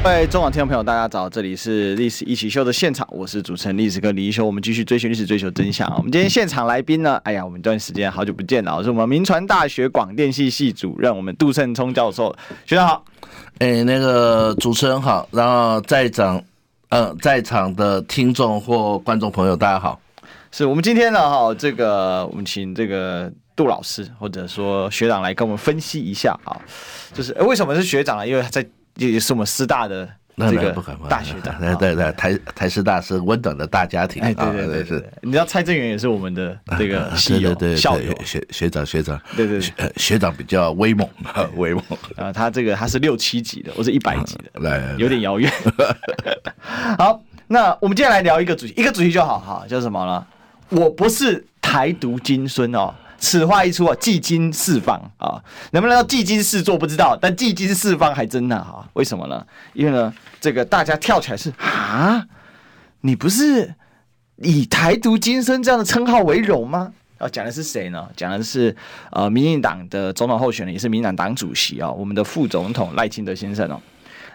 [0.00, 1.28] 各位中广听众朋友，大家早！
[1.28, 4.46] 这里是历史一起秀的现场，我是主持人历史哥李一修。
[4.46, 5.94] 我们继续追寻历史，追求真相啊。
[5.98, 7.20] 我们今天现场来宾呢？
[7.24, 12.34] 哎呀，我们这段时间好久不见了，是我们民传大学广电系系主任，我们杜胜聪教授。
[12.64, 13.04] 学长好，
[13.58, 16.42] 哎，那个主持人好，然后在场，
[16.90, 20.00] 呃，在场的听众或观众朋友大家好。
[20.52, 26.56] 是我们今天呢，哈，这个我们请这个杜老师或者说学长来跟我们分析一下啊，
[27.12, 28.26] 就是为什么是学长呢？
[28.26, 28.64] 因为在。
[28.98, 30.70] 也是我们师大的这个
[31.08, 34.22] 大学的，对对对，台台师大是温暖的大家庭。
[34.22, 35.10] 哎，对对对是。
[35.22, 39.60] 你知道蔡正元也是我们的这个系友校友学学长学长，对对
[39.96, 41.08] 学长比较威猛
[41.56, 41.82] 威猛
[42.16, 45.52] 啊，他这个他是六七级的，我是一百级的，来有点遥远。
[46.98, 50.26] 好，那我们接下来聊一个主题，一个主题就好哈，叫什么呢？
[50.70, 52.94] 我不是台独金孙哦。
[53.18, 58.88] 此话一出啊，技惊四方啊，能不能技惊四座不知道，但技惊四方还真的哈。
[58.94, 59.44] 为什么呢？
[59.74, 62.24] 因为呢，这个大家跳起来是啊，
[63.00, 63.74] 你不是
[64.36, 66.92] 以台独金孙这样的称号为荣吗？
[67.18, 68.08] 啊，讲的是谁呢？
[68.16, 68.74] 讲的是
[69.10, 73.80] 呃，民进党的总统候选人，也是民进党党主席啊，我们的副总统赖清德先生哦。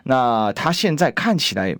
[0.04, 1.76] 那他现在看起来。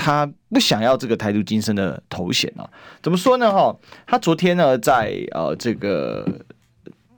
[0.00, 2.62] 他不想要这个台独金孙的头衔啊？
[3.02, 3.52] 怎么说呢？
[3.52, 6.24] 哈，他昨天呢，在呃这个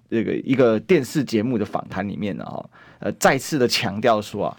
[0.09, 2.65] 这个一个电视节目的访谈里面呢，哈，
[3.01, 4.57] 呃，再次的强调说啊，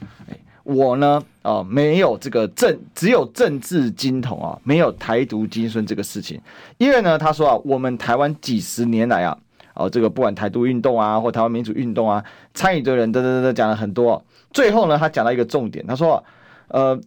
[0.64, 6.40] 我呢，呃，没有这个政，只有政治金童啊，没有台独金孙这个事情。
[6.78, 9.36] 因为呢，他说啊，我们台湾几十年来啊，
[9.74, 14.24] 哦，这个不管台独运动啊，或台湾民主运动啊，参与的人，等等等等，讲了很多。
[14.54, 16.24] 最后呢，他讲到一个重点，他说，
[16.68, 17.02] 呃。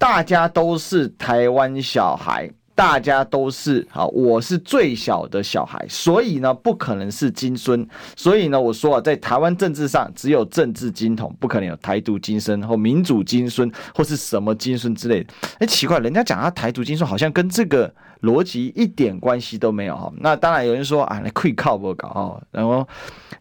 [0.00, 7.86] 大家都是台湾小孩，大家都是好，我是最小的小孩，所以呢，不可能是金孙。
[8.16, 15.34] 所以呢，我说啊，在台湾政治上，只有政治金统，不可能有台独金孙或民主金孙或是什么金孙之类的。
[15.58, 20.12] 哎，奇怪，人家讲他台独金孙，好像跟这个逻辑一点关系都没有哈。
[20.18, 22.86] 那当然有人说啊，那可以靠不搞哈，然后。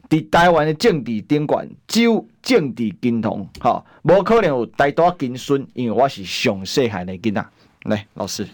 [0.09, 7.45] 在台湾的政治监管，只有政治金童，哈，无可能有台独金孙，因为我是上细汉的囡仔。
[7.83, 8.47] 来，老师，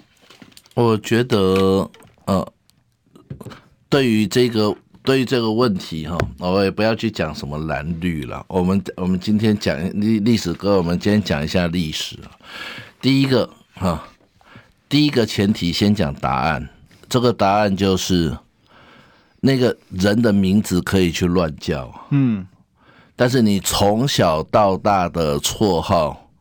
[0.74, 1.90] 我觉得，
[2.25, 2.46] 呃，
[3.88, 8.44] 对于这个，对于这个问题，哈，我也不要去讲什么蓝绿了。
[8.50, 12.18] 我们，我们今天讲历历史歌，我们今天讲一下历史。
[13.00, 14.06] 第一个，哈，
[14.96, 16.70] 第一个前提先讲答案，
[17.10, 18.34] 这个答案就是。
[19.42, 22.48] 那个人的名字可以去乱叫，嗯，
[23.14, 26.32] 但是你从小到大的绰号，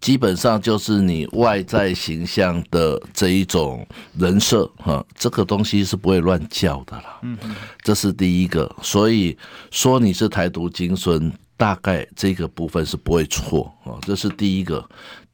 [0.00, 3.86] 基本上就是你外在形象的这一种
[4.18, 7.36] 人设哈，这个东西是不会乱叫的啦，嗯，
[7.82, 9.36] 这是第一个，所以
[9.70, 14.84] 说你是台独金孙，大概这个部分是不会错啊，这是第一个，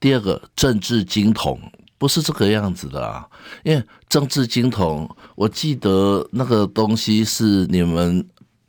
[0.00, 1.58] 第二个政治金童。
[1.98, 3.26] 不是这个样子的啊，
[3.64, 8.24] 因为政治金童，我记得那个东西是你们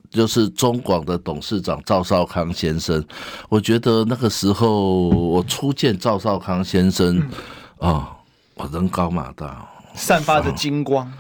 [0.10, 3.04] 就是中广的董事长赵少康先生，
[3.50, 7.20] 我觉得那个时候我初见赵少康先生
[7.80, 8.16] 啊，
[8.56, 11.12] 我、嗯哦、人高马大，散发着金光，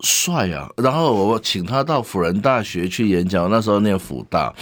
[0.00, 0.68] 帅啊！
[0.76, 4.52] 然后我请他到辅仁大学去演讲，那时候念辅大，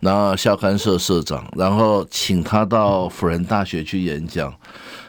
[0.00, 4.54] 然后校刊社社长，然后请他到辅仁大学去演讲。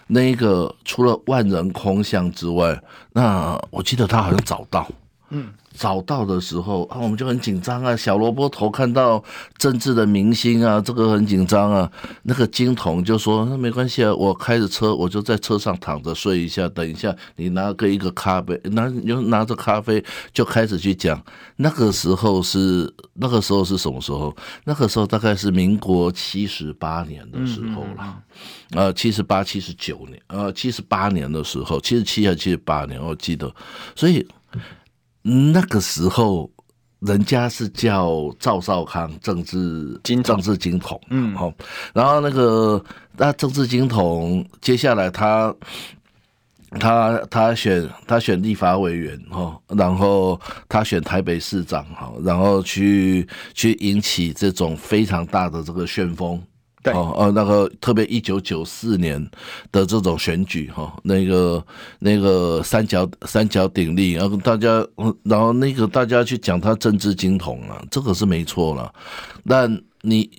[0.07, 2.81] 那一个除了万人空巷之外，
[3.13, 4.87] 那我记得他好像找到，
[5.29, 5.53] 嗯。
[5.77, 7.95] 找到的时候啊，我们就很紧张啊。
[7.95, 9.23] 小萝卜头看到
[9.57, 11.89] 政治的明星啊，这个很紧张啊。
[12.23, 16.67] 那个金童就说：“那没关系啊，我开着车，我就在车上躺着睡一下。
[16.69, 21.23] 等一下，你拿个一个咖啡，拿你就拿着咖啡就开始去讲。
[21.57, 24.35] 那个时候是那个时候是什么时候？
[24.63, 28.23] 那个时候大概是民国七十八年的时候了，
[28.71, 33.53] 呃，七十八、七十九年，呃，七十八年的时候，七十七还是七十八年，我记得，
[33.95, 34.27] 所以。”
[35.27, 36.49] 那个时候，
[36.99, 41.53] 人家是叫赵少康政治金政治金统，嗯，好，
[41.93, 42.81] 然后那个
[43.17, 45.53] 那政治金统，接下来他
[46.79, 50.39] 他他选他选立法委员哈，然后
[50.69, 56.41] 他选台北市长哈，然后去去引起这种非常大的这个旋风。
[56.93, 59.19] 哦，呃，那个特别一九九四年
[59.71, 61.65] 的这种选举哈，那个
[61.99, 64.85] 那个三角三角鼎立，然后大家，
[65.23, 68.93] 然后那个大家去讲他政治金童啊，这个是没错了。
[69.47, 70.29] 但你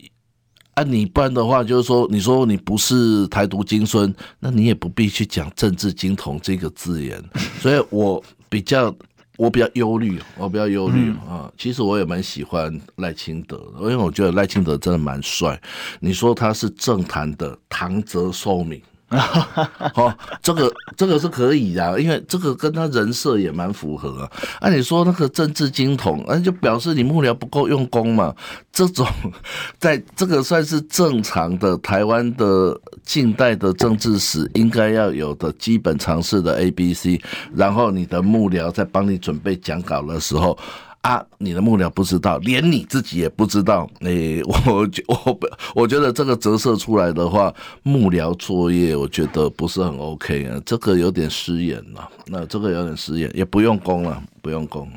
[0.74, 7.22] 啊，你不然的话，就是说，你说你不是台独金孙，那你也不必去讲政治金童这个字眼。
[7.60, 8.94] 所以我比较，
[9.38, 11.48] 我比较忧虑，我比较忧虑啊。
[11.56, 15.58] 其实我也蛮喜欢赖清德的，因为我觉得赖清德真的蛮帅。
[16.00, 18.82] 你说他是政坛的唐泽寿明。
[19.08, 19.18] 啊
[19.94, 24.30] 好，这个这个是可以的，因为这个跟他人设也蛮符合啊。
[24.60, 28.34] 按理说那个政治金童，那就表示你幕僚不够用功嘛。
[28.72, 29.06] 这种
[29.80, 37.20] 在这个算是正常的台湾的近代的政治史应该要有的基本常识的 A B C，
[37.54, 40.56] 然后你的幕僚在帮你准备讲稿的时候。
[41.02, 43.88] 啊，你的幕僚不知道，连你自己也不知道。
[44.00, 45.40] 诶、 欸，我觉我
[45.74, 52.08] 我觉得这个折射出来的话，幕僚作业我觉得不是很 OK 啊，这个有点失言了。
[52.26, 54.90] 那这个有点失言，也不用功了，不用功。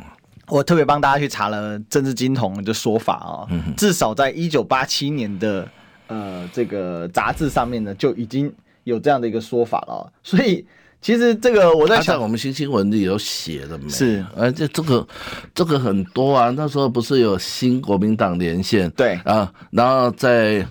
[0.48, 3.48] 我特别帮大家去查了政治金童的说法啊、哦，
[3.78, 5.70] 至少在一九八七年的
[6.08, 8.52] 呃这个杂志上面呢，就已经
[8.84, 10.66] 有这样的一个说法了，所以。
[11.02, 13.90] 其实这个我在想，在我们新新闻里有写的没？
[13.90, 15.08] 是，而且这个
[15.56, 16.50] 这个很多啊。
[16.52, 18.90] 那时候不是有新国民党连线？
[18.92, 20.66] 对啊，然后在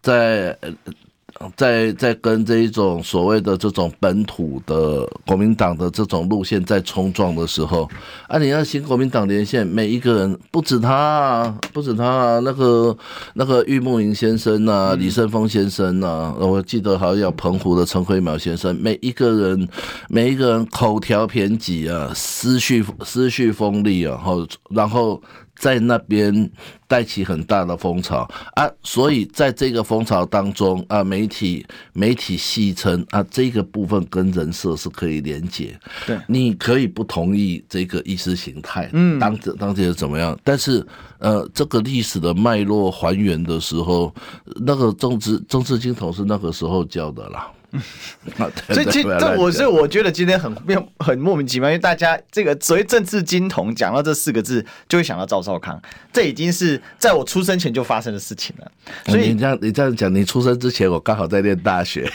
[0.00, 0.56] 在。
[1.56, 7.88] 在在跟这一种所谓的这种本土的国民党的这种路线在冲撞的时候，
[8.28, 12.96] 啊，你要新国民党连线，每一个人不止他，啊，不止他，啊，那个
[13.34, 19.68] 那个玉木营先生啊，李胜峰先生啊，我记得好像有澎湖的陈辉淼先生，每一个人
[20.08, 25.22] 每一个人口条偏激啊，思绪思绪锋利啊，然后然后。
[25.62, 26.50] 在那边
[26.88, 35.78] 带起很大的风潮啊，所以在这个风潮当中啊，媒体媒体戏称啊，这个部分跟人设是可以连结。
[36.04, 40.36] 对，你可以不同意这个意识形态，嗯，当时当时怎么样？
[40.42, 40.84] 但是
[41.18, 44.12] 呃，这个历史的脉络还原的时候，
[44.66, 47.48] 那个政治政治金头是那个时候教的啦。
[48.70, 55.80] 所以今这我是我觉得今天很没有很莫名其妙，因为大家这个所谓政治金童讲到这四个字，就会想到赵少康，
[56.12, 58.70] 这已经是在我出生前就发生的事情了。
[59.06, 62.10] 所以你这样你这样讲，你出生之前我刚好在念大学，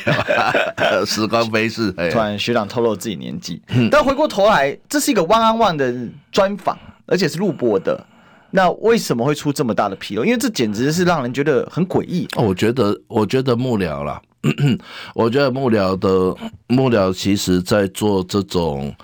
[1.05, 3.61] 时光飞逝，突然学长透露自己年纪。
[3.89, 5.93] 但回过头来，这是一个 one on one 的
[6.31, 6.77] 专访，
[7.07, 8.05] 而且是录播的，
[8.51, 10.23] 那为什么会出这么大的纰漏？
[10.23, 12.27] 因为这简直是让人觉得很诡异。
[12.35, 14.21] 哦，我觉得我觉得幕僚了。
[15.13, 16.35] 我觉得幕僚的
[16.67, 18.95] 幕僚，其实在做这种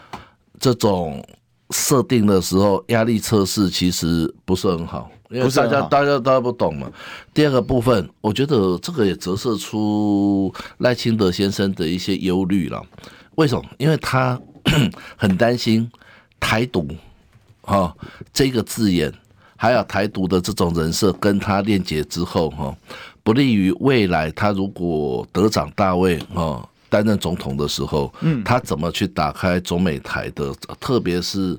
[0.59, 1.25] 这种
[1.71, 6.89] 设定的时候，压力测试其实不是很好，因为大家大家大家不懂嘛。
[7.33, 12.81] 第二个部分，我觉得这个也折射出赖清德先生的一些忧虑了。
[13.35, 13.63] 为什么？
[13.77, 14.39] 因为他
[15.17, 15.91] 很担心
[16.39, 16.87] 台独
[17.61, 17.93] 哈
[18.31, 19.11] 这个字眼，
[19.57, 22.77] 还有台独的这种人设跟他链接之后哈。
[23.23, 31.57] 不利于未来，他如果得掌大位啊，担任总统的时候，嗯，他怎么去打开中美台的，特别是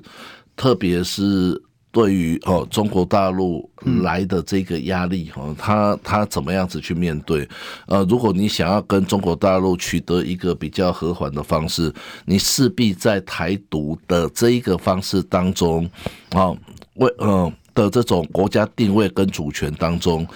[0.55, 1.59] 特别是
[1.91, 3.67] 对于哦中国大陆
[4.03, 7.49] 来的这个压力哦，他他怎么样子去面对？
[7.87, 11.91] 呃，如果你想要跟中国大陆取得一个比较和缓的方式，
[12.25, 15.89] 你势必在台独的这一个方式当中
[16.29, 16.55] 啊，
[16.95, 20.27] 为嗯的这种国家定位跟主权当中。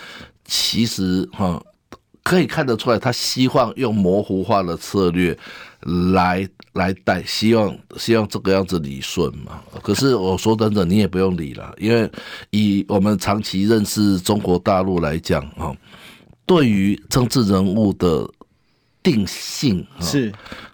[0.49, 1.63] 其实哈，
[2.23, 5.37] 可以看得出来，他希望用模糊化的策略
[6.13, 9.61] 来来带，希望希望这个样子理顺嘛。
[9.83, 12.09] 可是我说真的，你也不用理了，因为
[12.49, 15.75] 以我们长期认识中国大陆来讲哈，
[16.47, 18.27] 对于政治人物的
[19.03, 20.33] 定性是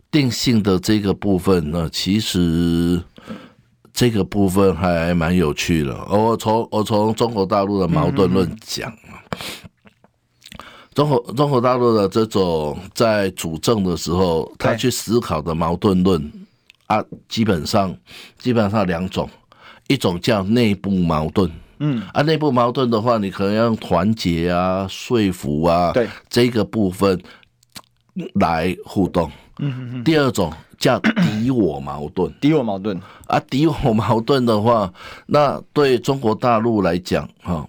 [0.09, 3.01] 定性的这个部分呢，其实
[3.93, 5.93] 这个部分还蛮有趣的。
[6.09, 8.91] 我从我从中国大陆的矛盾论讲。
[10.95, 16.31] 中国中国大陆的这种在主政的时候，他去思考的矛盾论
[16.87, 17.93] 啊，基本上
[18.39, 19.29] 基本上两种，
[19.87, 22.01] 一种叫内部矛盾，嗯。
[22.13, 27.21] 啊，内部矛盾的话，你可能要用团结啊、说服啊，对这个部分
[28.35, 30.49] 来互动，嗯，第二种
[30.79, 32.97] 叫敌我矛盾， 敌我矛盾。
[33.27, 34.93] 啊，敌我矛盾的话，
[35.25, 37.67] 那对中国大陆来讲，哈。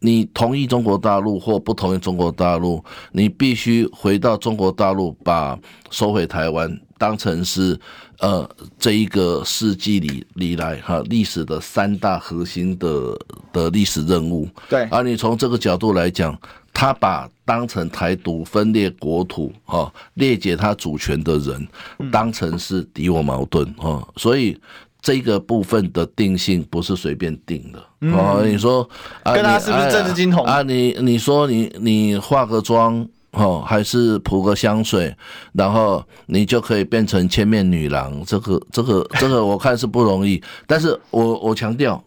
[0.00, 5.58] 你同意中国大陆或不同意中国大陆，你必须回到中国大陆，把
[5.90, 7.78] 收回台湾当成是
[8.20, 13.18] 呃这一个世纪里里来哈历史的三大核心的
[13.52, 14.48] 的历史任务。
[14.68, 16.38] 对，而你从这个角度来讲，
[16.72, 21.68] 他把当成台独分裂国土哈裂解他主权的人
[22.12, 24.56] 当成是敌我矛盾哈，所以。
[25.00, 27.78] 这个部分的定性不是随便定的。
[28.12, 28.88] 哦，你说
[29.24, 30.62] 跟他是不是政治金童啊？
[30.62, 35.14] 你你说你你化个妆哦，还是涂个香水，
[35.52, 38.22] 然后你就可以变成千面女郎？
[38.24, 40.42] 这个这个这个，我看是不容易。
[40.66, 42.02] 但是我我强调，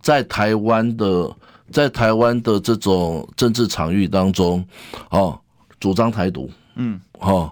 [0.00, 1.30] 在台湾的
[1.70, 4.64] 在台湾的这种政治场域当中，
[5.10, 5.38] 哦，
[5.78, 7.50] 主张台独，嗯，哦。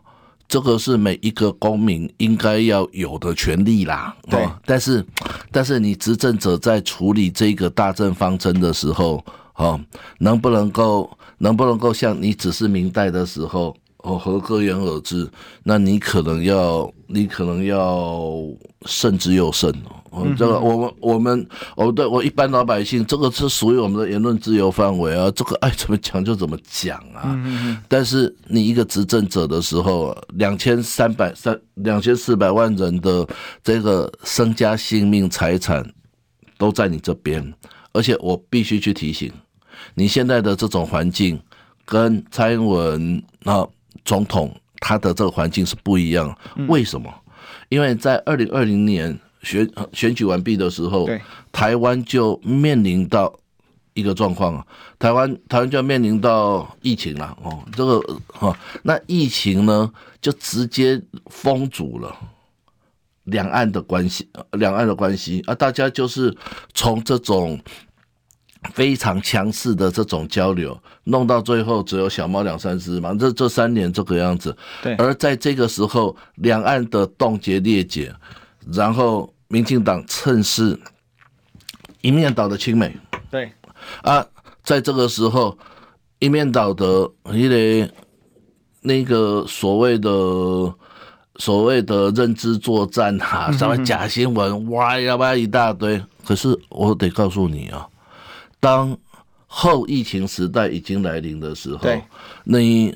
[0.48, 4.16] 这个是每一个公民应该要有的权利啦。
[4.30, 5.04] 对，但是，
[5.52, 9.22] 但是你执政者在处理这个大政方针的时候，
[9.56, 9.78] 哦，
[10.18, 13.76] 能不能够，能不能够像你只是明代的时候？
[14.04, 15.28] 哦，何歌言而知，
[15.64, 18.32] 那你可能要，你可能要
[18.86, 19.97] 慎之又慎哦。
[20.36, 21.46] 这个，我们我们
[21.76, 25.30] 我，对我一般老百姓，这个是属于我们的言论自由范围啊。
[25.32, 27.36] 这个爱怎么讲就怎么讲啊。
[27.88, 33.26] 但是你一个执政者的时候，两千三百三两千四百万人的
[33.62, 35.84] 这个身家性命财产
[36.56, 37.54] 都在你这边，
[37.92, 39.32] 而且我必须去提醒
[39.94, 41.40] 你，现在的这种环境
[41.84, 43.66] 跟蔡英文啊。
[44.04, 46.34] 总统他的这个环境是不一样，
[46.66, 47.12] 为什么？
[47.68, 51.08] 因为在二零二零年选选举完毕的时候，
[51.52, 53.32] 台湾就面临到
[53.94, 54.66] 一个状况啊，
[54.98, 59.90] 台湾台湾就要面临到疫情了哦，这个哈，那疫情呢
[60.20, 62.14] 就直接封阻了
[63.24, 66.36] 两岸的关系，两岸的关系啊，大家就是
[66.74, 67.58] 从这种。
[68.74, 73.14] 非常强势的这种交流，弄到最后只有小猫两三只嘛。
[73.14, 74.96] 这这三年这个样子，对。
[74.96, 78.12] 而在这个时候，两岸的冻结裂解，
[78.72, 80.78] 然后民进党趁势
[82.02, 82.94] 一面倒的亲美，
[83.30, 83.50] 对。
[84.02, 84.24] 啊，
[84.62, 85.56] 在这个时候
[86.18, 87.90] 一面倒的，因为
[88.80, 90.10] 那个所谓的
[91.36, 96.00] 所谓的认知作战哈，什么假新闻哇呀哇一大堆。
[96.24, 97.88] 可是我得告诉你啊。
[98.60, 98.96] 当
[99.46, 101.88] 后疫情时代已经来临的时候，
[102.44, 102.94] 你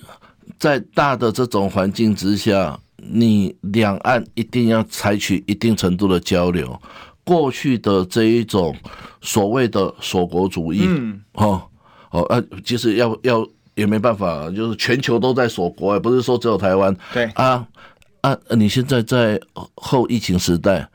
[0.59, 2.79] 在大的这种环境之下，
[3.11, 6.81] 你两岸一定要采取一定程度的交流。
[7.25, 8.75] 过去的这一种
[9.21, 11.63] 所谓的锁国主义，嗯，哦
[12.11, 16.97] 哦，呃，其实要要也没办法，就是全球都在锁国，不是说只有台湾。
[17.13, 17.67] 对啊
[18.23, 19.41] 啊，你现在在
[19.75, 20.89] 后疫情时代，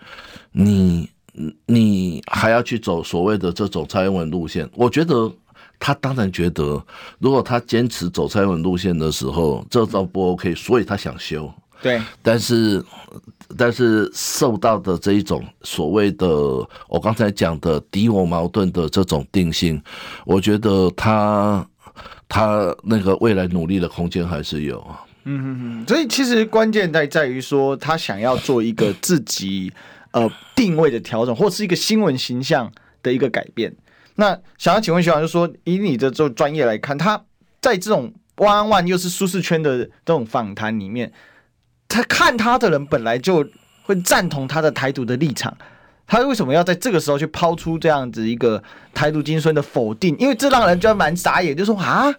[0.52, 1.10] 你。
[1.68, 4.68] 你还要去走所谓的这种蔡英文路线？
[4.74, 5.32] 我觉得
[5.78, 6.84] 他当然觉得，
[7.20, 11.54] 如果他坚持走蔡英文路线的时候，这招不 OK，所以他想修。
[11.81, 12.84] 对，但是
[13.57, 16.27] 但是受到的这一种所谓的
[16.88, 19.81] 我刚才讲的敌我矛盾的这种定性，
[20.25, 21.67] 我觉得他
[22.27, 24.86] 他那个未来努力的空间还是有。
[25.25, 29.72] 嗯嗯嗯，所以其实关键在在于说，他想要做一个自己。
[30.12, 32.72] 呃，定位的调整，或是一个新闻形象
[33.03, 33.75] 的一个改变。
[34.15, 37.22] 那想要请问学长，就说以你的这专业来看，他
[37.62, 41.12] 在这种 one-on-one 又是舒适圈的这种访谈里面，
[41.88, 43.46] 他看他的人本来就
[43.84, 45.56] 会赞同他的台独的立场，
[46.06, 48.62] 他为什么要在这个时候去抛出这样子一个
[48.94, 50.15] 台独金孙的否定？
[50.17, 52.13] 因为这让人觉得蛮傻眼，就说啊，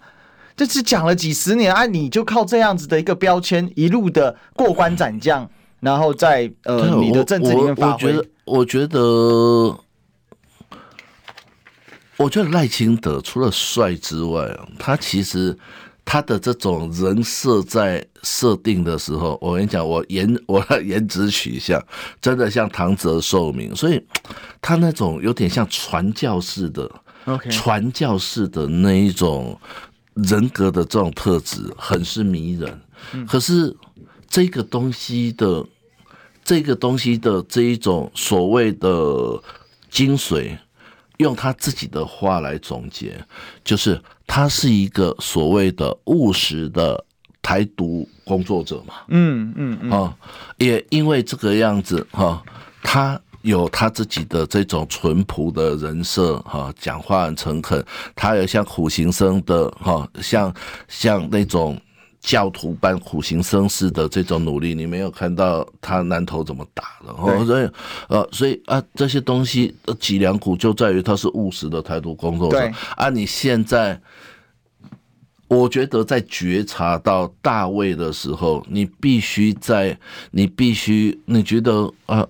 [0.56, 5.48] 这是讲了几十年啊，你就靠这样子的一个标签一路的过关斩将。
[5.80, 8.12] 然后在呃你的政治里面发挥，
[8.44, 9.28] 我觉得，我觉
[9.68, 9.78] 得，
[12.16, 15.56] 我觉得赖清德除了帅之外啊，他其实
[16.10, 21.78] 他的这种人设在设定的时候，我跟你讲，我颜 我的颜值取向
[22.18, 24.02] 真的像唐泽寿明，所以
[24.62, 26.90] 他那种有点像传教士的
[27.26, 29.60] ，OK，传教士的那一种
[30.14, 32.80] 人格的这种特质，很是迷人。
[33.26, 33.76] 可是。
[34.30, 35.64] 这个东西的，
[36.44, 39.42] 这个东西的这一种所谓的
[39.90, 40.54] 精髓，
[41.18, 43.16] 用他自己的话来总结，
[43.62, 47.04] 就是他是一个所谓的务实的
[47.40, 48.94] 台独工作者嘛。
[49.08, 49.90] 嗯嗯嗯。
[49.90, 50.16] 啊，
[50.56, 52.42] 也因为这个样子哈，
[52.82, 57.84] 他有他自己的这种淳朴的人设哈，讲话很诚恳，
[58.16, 60.52] 他有像苦行僧的哈，像
[60.88, 61.80] 像那种。
[62.20, 67.12] 教徒般苦行僧式的这种努力，你没有看到他南头怎么打的？
[67.12, 67.70] 哦，所以
[68.08, 72.58] 呃，所以啊，这些东西的脊梁骨就在于他是务实的台独工作者。
[72.58, 73.98] 对啊，你现在，
[75.46, 79.96] 我觉得在觉察到大卫的时候，你必须在，
[80.32, 82.26] 你必须，你觉得啊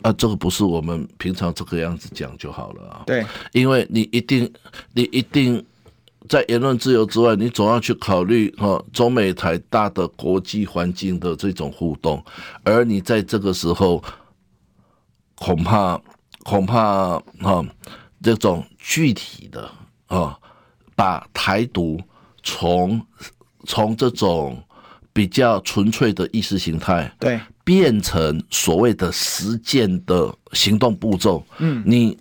[0.00, 3.02] 啊，这个不是我们平常这个样子讲就好了啊。
[3.06, 4.50] 对，因为你一定，
[4.94, 5.64] 你一定。
[6.28, 12.22] 在言论自由之外，你总要去考虑哈中美台大的国际环境的这种互动，
[12.62, 14.02] 而你在这个时候，
[15.36, 16.00] 恐怕
[16.44, 17.64] 恐怕哈，
[18.22, 19.70] 这种具体的
[20.06, 20.38] 啊，
[20.94, 22.00] 把台独
[22.42, 23.00] 从
[23.64, 24.62] 从这种
[25.12, 31.44] 比较纯粹的意识形态，对，变成所谓的实践的行动步骤。
[31.58, 32.16] 嗯，你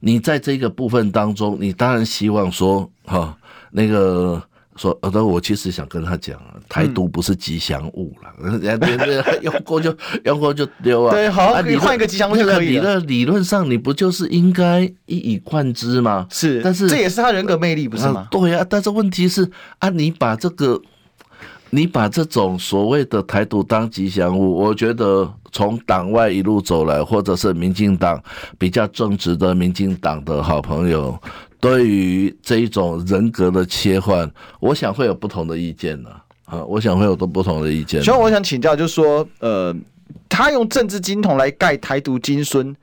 [0.00, 3.36] 你在这个部分当中，你当然希望说哈，
[3.72, 4.40] 那个。
[4.74, 11.10] 说，呃，我其实想跟他讲啊，台独不是吉祥物了，人家别别用过就用过就丢啊。
[11.10, 12.98] 对，好，你换一个吉祥物就可以了。
[13.00, 16.26] 理论上，你不就是应该一以贯之吗？
[16.30, 18.20] 是，但是这也是他人格魅力，不是吗？
[18.20, 19.46] 啊对呀、啊，但是问题是
[19.78, 20.80] 啊，你把这个，
[21.68, 28.18] 你把这种所谓的台独当吉祥物，我觉得从党外一路走来，或者是民进党
[28.58, 31.14] 比较正直的民进党的好朋友。
[31.62, 34.28] 对于这一种人格的切换，
[34.58, 36.10] 我想会有不同的意见呢。
[36.44, 38.02] 啊，我想会有多不同的意见。
[38.02, 39.72] 所以我想请教，就是说，呃，
[40.28, 42.74] 他用政治金童来盖台独金孙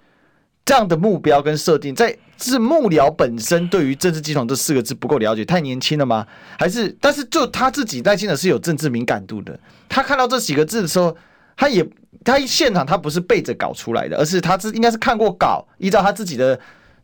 [0.63, 6.25] 这样的目标跟设定，在是幕僚本身对于政治金童这四个字不够了解，太年轻了吗？
[6.57, 9.59] 还是，但是就他自己内心的是有政治敏感度的，
[9.89, 11.13] 他看到这几个字的时候，
[11.57, 11.85] 他也
[12.23, 16.57] 他现场他不是背着稿出来的，而是他是应该是看过稿，依照他自己的。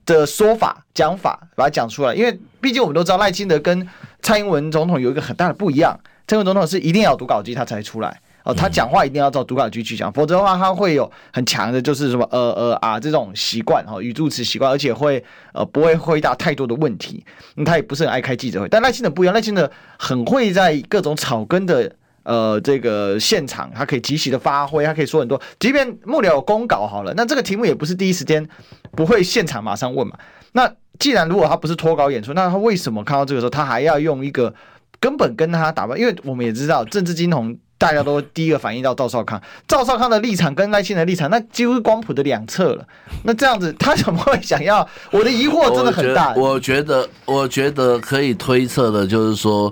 [0.05, 3.87] 的说法讲法把它讲出来，因为毕竟我们都知道赖清德跟
[4.21, 5.99] 蔡英文总统有一个很大的不一样。
[6.27, 17.25] 蔡英文总统是一定要读稿机他才出来哦，他讲话一定要照读稿机去讲，否则的话他会有很强的就是什么呃呃啊这种习惯哈语助词习惯，而且会呃不会回答太多的问题。
[17.65, 21.91] 他也不是很爱开记者会，但赖清德不一样，赖清德很会在各种草根的。
[22.25, 25.39] 呃，这个现场他可以及时的发挥，他可以说很多。
[25.59, 28.45] 即便幕僚有公稿好了，那这个题目也不是第一时间
[28.93, 30.17] 不会现场马上问嘛。
[30.53, 34.51] 那既然如果他不是脱稿演出，那他为什么看到这个时候他还要用一个
[34.99, 35.99] 根本跟他打扮？
[35.99, 42.87] 因为我们也知道政治金童，大家都第一个反应到赵少康，赵少康的立场跟赖清德立场，那几乎是光谱的两侧了。
[43.23, 44.87] 那这样子，他怎么会想要？
[45.11, 46.33] 我的疑惑真的很大。
[46.35, 49.71] 我觉得，我觉得可以推测的就是说，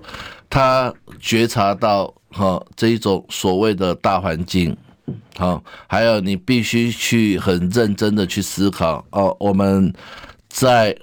[0.50, 2.13] 他觉察到。
[2.33, 4.75] 好，这一种所谓的大环境，
[5.37, 9.37] 好，还有你必须去很认真的去思考哦。
[9.39, 9.93] 我们
[10.50, 10.98] 在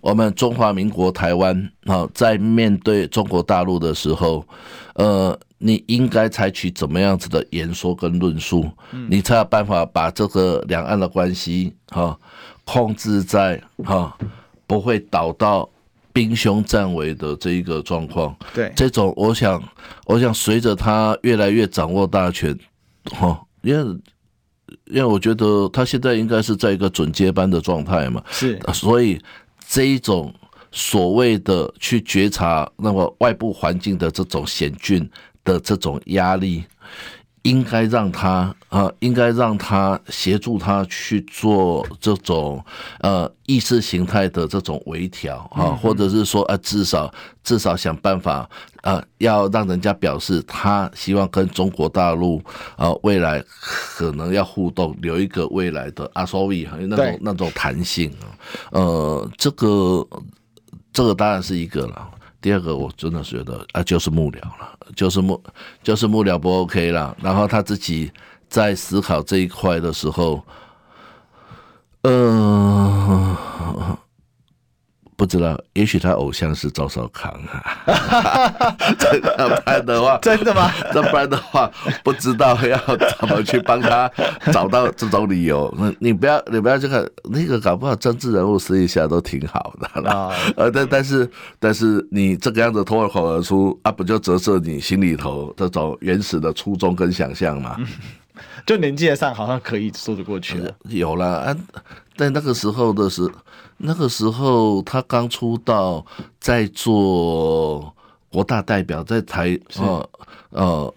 [0.00, 4.46] 我们中华民国台湾，啊，在面对中国大陆的时候，
[4.94, 8.70] 呃，你应该采取怎么样子的言说跟论述，
[9.08, 12.16] 你才有办法把这个两岸的关系，哈，
[12.64, 14.16] 控制在哈，
[14.68, 15.68] 不会导到。
[16.12, 18.72] 兵凶战危的这一个状况，对。
[18.76, 19.62] 这种，我想，
[20.06, 22.56] 我想随着他越来越掌握大权，
[23.12, 24.00] 哈，因为，
[24.86, 29.20] 因为我觉得他现在应该是在一个准接班的状态嘛，是，所以
[29.68, 30.34] 这一种
[30.72, 35.08] 所谓的去觉察那么外部环境的这种险峻
[35.44, 36.64] 的这种压力。
[37.42, 42.62] 应该让他啊，应该让他协助他去做这种
[43.00, 48.48] 呃意识形态的这种微调啊，或者是说啊，至少至少想办法
[48.82, 52.42] 啊，要让人家表示他希望跟中国大陆
[52.76, 58.28] 啊未来可能要互动，留一个未来的阿苏维那种那种弹性啊，
[58.72, 60.06] 呃，这个
[60.92, 62.10] 这个当然是一个了。
[62.40, 65.42] 第二个，我真的觉得啊，就是幕僚了，就是幕，
[65.82, 67.16] 就是幕僚不 OK 了。
[67.22, 68.10] 然后他自己
[68.48, 70.42] 在思考这一块的时候，
[72.02, 73.36] 嗯、
[75.20, 77.60] 不知道，也许他偶像是赵少康啊，
[79.36, 80.72] 要不然的话，真的吗？
[80.94, 81.70] 要不然的话，
[82.02, 84.10] 不知道要怎么去帮他
[84.50, 85.70] 找到这种理由。
[85.76, 90.30] 那你不要，你不要这个那个，搞不好政治人物私底下都挺好的啦。
[90.56, 97.76] 呃，但但是但是你这个样子脱口而出啊，不就折射你心里头这种原始的初衷跟想象吗？
[98.66, 100.74] 就年纪上好像可以说得过去了。
[100.84, 101.56] 有了啊，
[102.16, 103.30] 在那个时候的时。
[103.82, 106.04] 那个时候他刚出道，
[106.38, 107.90] 在做
[108.28, 110.10] 国大代表，在台呃
[110.50, 110.94] 呃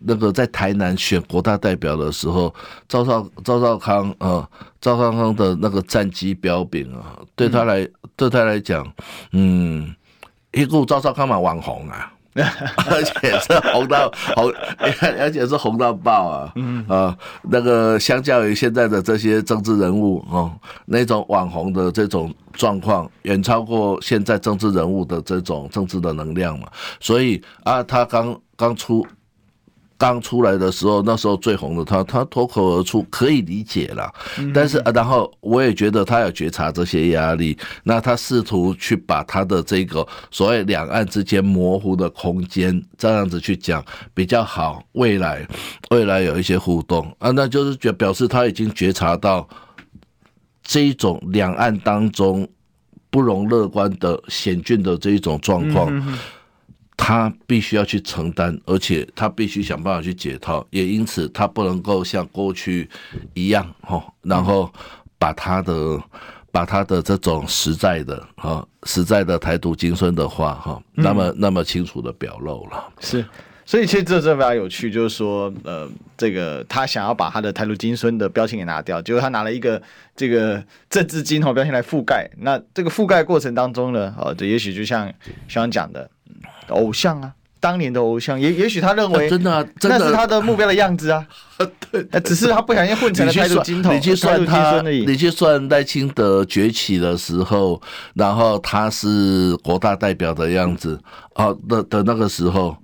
[0.00, 2.54] 那个在台南选国大代表的时候，
[2.86, 4.46] 赵少赵少康呃
[4.78, 8.86] 赵少康的那个战绩彪炳啊，对他来对他来讲，
[9.32, 9.96] 嗯，
[10.52, 12.12] 一个赵少康嘛网红啊。
[12.90, 14.52] 而且是红到红，
[15.18, 16.52] 而且是红到爆啊！
[16.56, 20.52] 嗯啊，那个相较于现在的这些政治人物哦，
[20.86, 26.68] 那种网红的这种状况，远超过现在政治人物的这种政治的能量嘛。
[27.00, 29.06] 所以啊，他刚刚出。
[29.98, 34.10] 刚出来的时候，那时候最红的他，他脱口而出可以理解了。
[34.54, 43.84] 但是啊，然后我也觉得他有觉察这些压力，那他试图去把他的这个所谓两岸之间模糊的空间这样子去讲
[44.14, 44.80] 比较好。
[44.92, 45.44] 未来，
[45.90, 49.48] 未来有一些互动啊，那就是觉表示他已经觉察到
[50.62, 52.48] 这一种两岸当中
[53.10, 55.88] 不容乐观的险峻的这一种状况。
[55.90, 56.18] 嗯哼哼
[57.00, 62.86] 他必须要去承担，而且他必须想办法去解套，也因此他不能够像过去
[63.32, 64.70] 一样哈，然后
[65.16, 66.02] 把他的
[66.50, 72.92] 把他的这种实在的哈实在的台独精神的话哈，那么那么清楚的表露了。
[73.00, 73.24] 是，
[73.64, 79.80] 所以其实这这非常有趣，就是说呃，这个他想要把他的台独精神的标签给拿掉，结果他拿了一个
[80.16, 85.10] 这个政治金头标签来覆盖，那这个覆盖过程当中呢，呃，这也许就像
[85.46, 86.10] 像讲的。
[86.68, 91.26] 偶像啊，当年的偶像，也也许他认为、啊、真的、啊，真的那是他的目标的样子啊。
[91.90, 97.80] 对，只是他不小心混成了台独金头，你去算他，你去算赖清德崛起的时候，
[98.14, 101.00] 然后他是国大代表的样子
[101.32, 102.76] 啊的的那个时候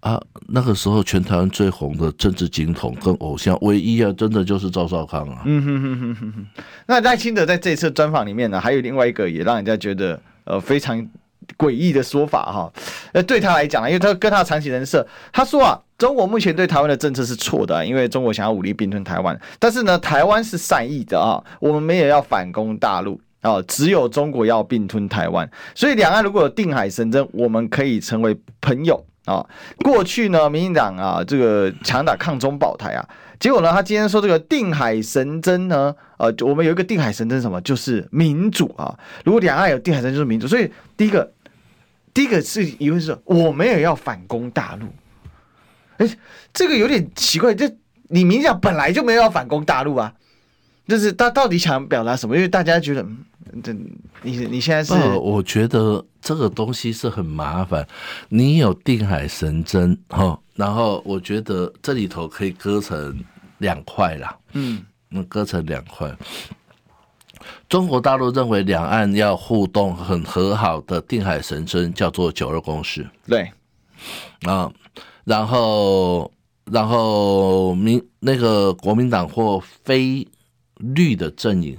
[0.00, 5.42] 啊，那个时候全台湾最红的政治警统跟偶像，唯一啊，真的就是赵少康啊。
[5.46, 6.46] 嗯哼哼哼哼哼。
[6.86, 11.08] 那赖清德在这次专访里面呢，还有另外一个也让人家觉得呃非常。
[11.56, 12.72] 诡异的说法哈，
[13.12, 29.44] 呃，对他来讲，因为他跟他的长期人设，他说啊，中国目前对台湾的政策是错的，因为中国想要武力并吞台湾，但是呢，台湾是善意的啊，我们没有要反攻大陆啊，只有中国要并吞台湾，所以两岸如果有定海神针，我们可以成为朋友啊。
[29.78, 33.08] 过去呢，民进党啊，这个强打抗中保台啊，
[33.40, 38.96] 结果呢，他今天说这个定海神针呢，呃，我们有一个定海神针什么，就是民主啊。
[39.24, 41.32] 如果两岸有定海神针就是民主，所以第一个。
[42.18, 44.88] 第一个是疑问是我们也要反攻大陆，
[45.98, 46.18] 哎，
[46.52, 47.54] 这个有点奇怪。
[47.54, 47.72] 这
[48.08, 50.12] 你明讲本来就没有要反攻大陆啊，
[50.88, 52.34] 就是他到底想表达什么？
[52.34, 53.72] 因为大家觉得，嗯，这
[54.22, 57.86] 你你现在是，我觉得这个东西是很麻烦。
[58.28, 63.16] 你有定海神针哈，然后我觉得这里头可以割成
[63.58, 66.12] 两块啦，嗯，那割成两块。
[67.68, 73.50] 中国大陆认为两岸要互动很和好的定海神针叫做九二共识，对，
[74.42, 74.70] 啊，
[75.24, 76.30] 然后
[76.64, 80.26] 然后民那个国民党或非
[80.76, 81.76] 绿的阵营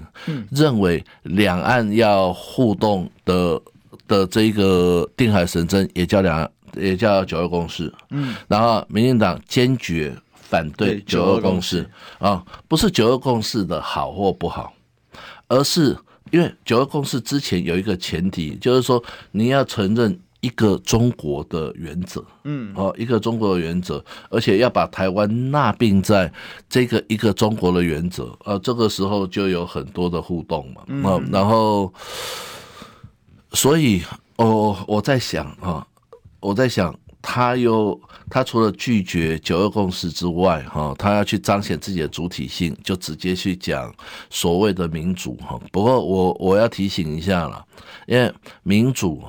[0.52, 3.62] 认为两岸要互动的
[4.08, 11.90] 的这个定海神针也叫两也叫九二共识，嗯，然后民进党坚决反对九二共识。
[12.20, 14.74] 啊，不是九二共识的好或不好。
[15.50, 15.98] 而是
[16.32, 26.32] 因为九二共识之前有一个前提，就是说你要承认一个中国的原则，嗯，哦，一个中国的原则，而且要把台湾纳并在
[26.70, 31.94] 这个一个中国的原则，呃，这个时候就有很多的互动嘛，嗯，然后，
[33.52, 34.02] 所以，
[34.38, 35.86] 哦，我在想啊，
[36.40, 36.98] 我在想。
[37.22, 43.94] 他又，他除了拒绝九二共识之外，哈，他要去彰显自己的主体性，就直接去讲
[44.30, 45.60] 所谓的民主，哈。
[45.72, 47.66] 不过我我要提醒一下了，
[48.08, 49.22] 因为民主，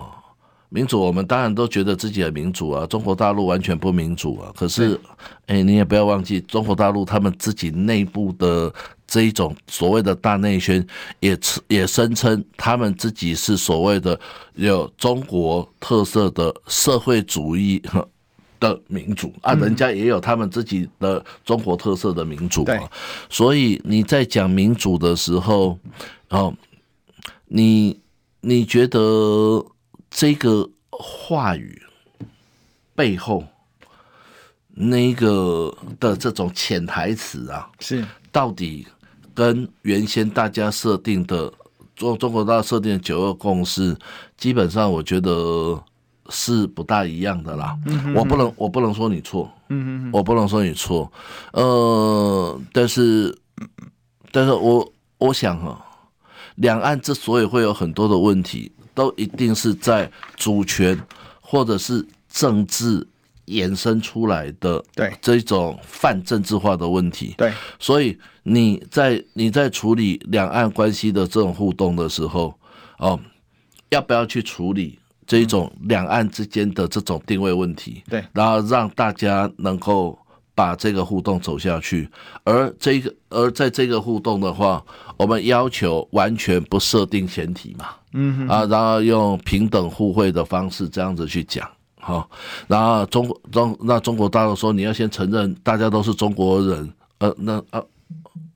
[0.70, 4.50] 民主，我们当然都觉得自己很民主啊，中国大陆完全不民主啊。
[4.56, 4.98] 可是，
[5.46, 8.72] 哎，你也不要忘记，中国大陆他们自己内部的。
[9.12, 10.86] 这一种所谓的大内宣
[11.18, 14.16] 也也声称他们自己是所谓的
[14.54, 17.82] 有中国特色的社会主义
[18.60, 22.88] 的民主啊，人家也有他们自己的中国特色的民主啊。
[23.28, 25.76] 所以你在讲民主的时候，
[26.28, 26.54] 哦，
[27.46, 27.98] 你
[28.42, 29.00] 你觉得
[30.10, 31.80] 这个话语
[32.94, 33.44] 背后
[34.68, 38.86] 那个的这种潜台词啊，是到底？
[39.32, 41.50] 跟原先大家设定的
[41.96, 43.96] 中中国大陆设定的九二共识，
[44.36, 45.82] 基本上我觉得
[46.28, 47.78] 是不大一样的啦。
[48.14, 49.50] 我不能我不能说你错，
[50.12, 51.10] 我不能说你错。
[51.52, 53.34] 呃，但是，
[54.30, 55.82] 但是我我想哈，
[56.56, 58.70] 两岸之所以会有很多的问题，
[59.00, 61.00] 都一定是在主权
[61.40, 63.06] 或者是政治。
[63.46, 72.54] 衍生出来的对这种泛政治化的问题，对，所以你在你在处理两岸关系的这种互动的时候，
[72.98, 73.18] 哦，
[73.88, 78.04] 要不要去处理这种两岸之间的这种定位问题？
[78.08, 80.16] 对，然后让大家能够
[80.60, 82.06] 把这个互动走下去，
[82.44, 84.84] 而这个而在这个互动的话，
[85.16, 91.66] 我们要求完全不设定前提嘛，嗯啊，然后用平等互惠的方式这样子去讲。
[91.98, 92.28] 好，
[92.68, 97.82] 然后中国中那中国大陆说，你要先承认大家都是中国人，呃，那呃，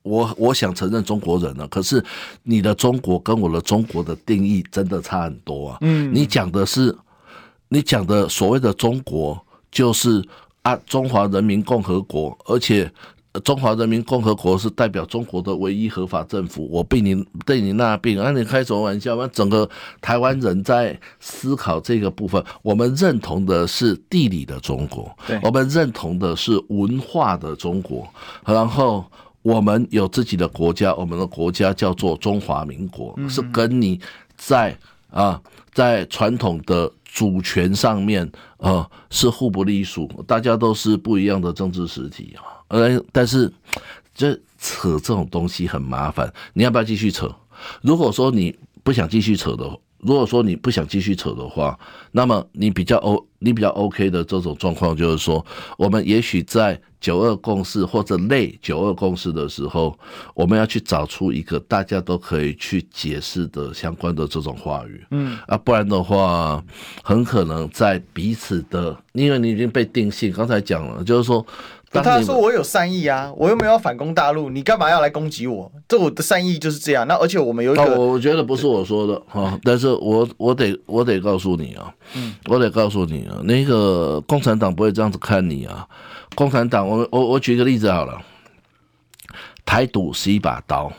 [0.03, 2.03] 我我想承认中国人了，可是
[2.43, 5.79] 你的中国跟我的中国的定义真的差很多啊。
[5.81, 6.95] 嗯，你讲的是
[7.67, 10.23] 你讲的所谓的中国，就是
[10.65, 12.91] 啊中华人民共和国，而且
[13.43, 19.15] 中华人民共和国是代表中国的唯一合法政府，我被你对你那病，那、啊、你开什么玩笑？
[19.15, 19.69] 那整个
[20.01, 28.07] 台湾人在思考这个部分，我们认同的是地理的中国，对我们认同的是文化的中国，
[28.43, 29.05] 然后
[29.43, 34.01] 我们有自己的国家，我们的国家叫做中华民国，嗯、是跟你
[34.35, 34.75] 在
[35.11, 35.39] 啊
[35.73, 42.43] 在传统的主权上面啊是互不隶属，大家都是不一样的政治实体啊。
[42.67, 43.49] 呃，但是
[44.13, 47.33] 这扯这种东西很麻烦，你要不要继续扯？
[47.81, 49.63] 如果说你不想继续扯的，
[50.05, 51.77] 如果说你不想继续扯的话，
[52.11, 55.43] 那么你比较 O，你比较 OK 的这种状况就是说，
[55.77, 59.97] 我们也许在九二共识或者类九二共识的时候，
[60.35, 66.63] 我们要去找出一个大家都可以去解释的相关的这种话语，嗯啊，不然的话，
[67.03, 71.45] 很可能在彼此的，因为你已经被定性，刚才讲了，就是说。
[72.01, 75.71] 他说我有善意啊，我又没有要反攻大陆，你干嘛要来攻击我？
[75.87, 77.07] 这我的善意就是这样。
[77.07, 85.87] 那而且我们有一个，我觉得不是我说的哈，但是我我得我得告诉你啊，嗯，我得告诉你啊，那个共产党不会这样子看你啊。
[86.35, 88.19] 共产党，我我我举个例子好了，
[89.65, 90.91] 台独是一把刀，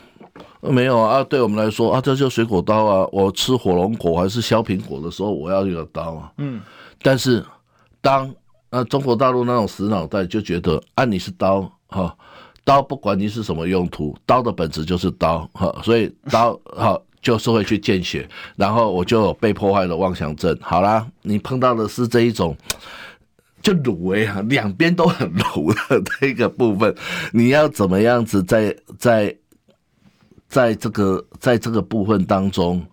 [0.61, 6.61] 没有啊，对我们来说啊，这就水果刀啊，我吃火龙果还是削苹果的时候，我要一个刀啊，嗯，
[7.01, 7.43] 但是
[8.01, 8.33] 当。
[8.69, 12.15] 那中国大陆那种死脑袋就觉得，啊，你是刀哈，
[12.63, 20.57] 刀不管你是什么用途，刀的本质就是刀哈，所以刀哈 就是会去见血，然后我就有被破坏的妄想症。
[20.61, 22.55] 好啦，你碰到的是这一种，
[23.61, 26.93] 就卤味啊，两边都很卤的这个部分，
[27.31, 29.35] 你要怎么样子在在
[30.47, 32.85] 在这个在这个部分当中？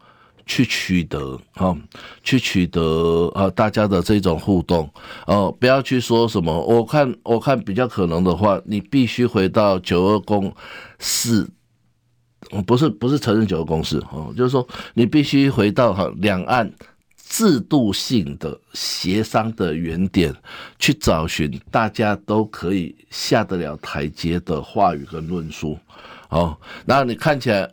[0.46, 1.74] 去取得啊，
[2.22, 4.88] 去取得啊，大家的这种互动
[5.26, 6.52] 哦，不要去说什么。
[6.66, 10.54] 我看，我看比较可能的话，你必须回到九二共
[10.98, 11.48] 识，
[12.66, 16.70] 不是不是承认九二共识哦，就是说你必须回到哈两岸
[17.16, 20.34] 制度性的协商的原点，
[20.78, 25.78] 去找寻大家都可以下得了台阶的话语跟论述
[26.28, 26.54] 哦。
[26.84, 27.66] 然后你看起来，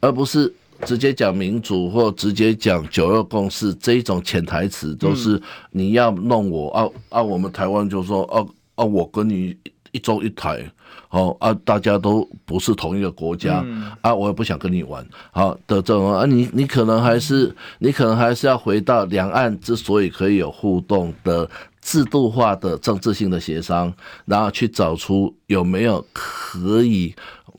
[0.00, 0.52] 而不是。
[0.84, 7.22] 直接讲民主或直接讲九二共识这一种潜台词，都是你要弄我啊啊！
[7.22, 9.56] 我们台湾就说啊啊，我跟你
[9.90, 10.64] 一中一台，
[11.10, 13.64] 哦啊，大家都不是同一个国家
[14.00, 21.48] 啊，我也不想跟你玩，好的这种啊，你你可能还是你可能还是要回到两岸之所以可以有互动的
[21.82, 23.92] 制度化的政治性的协商，
[24.26, 27.14] 然后去找出有没有可以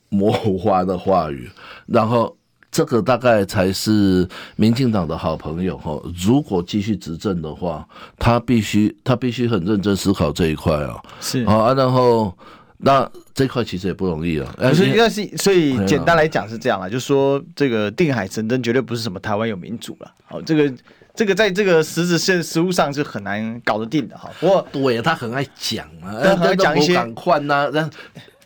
[0.08, 1.50] 模糊化的话语，
[1.86, 2.34] 然后。
[2.72, 6.00] 这个大概才是民进党的好朋友哈。
[6.16, 11.02] 如果继续执政的话，他必须他必须很认真思考这一块啊。
[11.20, 12.32] 是啊，然后
[12.78, 14.54] 那这块其实也不容易啊。
[14.74, 20.12] 所以但是所以简单来讲是这样啊，就是说这个定海神针绝对不是什么台湾有民主了。
[20.26, 20.72] 好，这个
[21.16, 24.30] 这个在这个实质现实物上是很难搞得定的哈。
[24.40, 27.90] 不过对他很爱讲啊，很爱讲一些赶快呐，让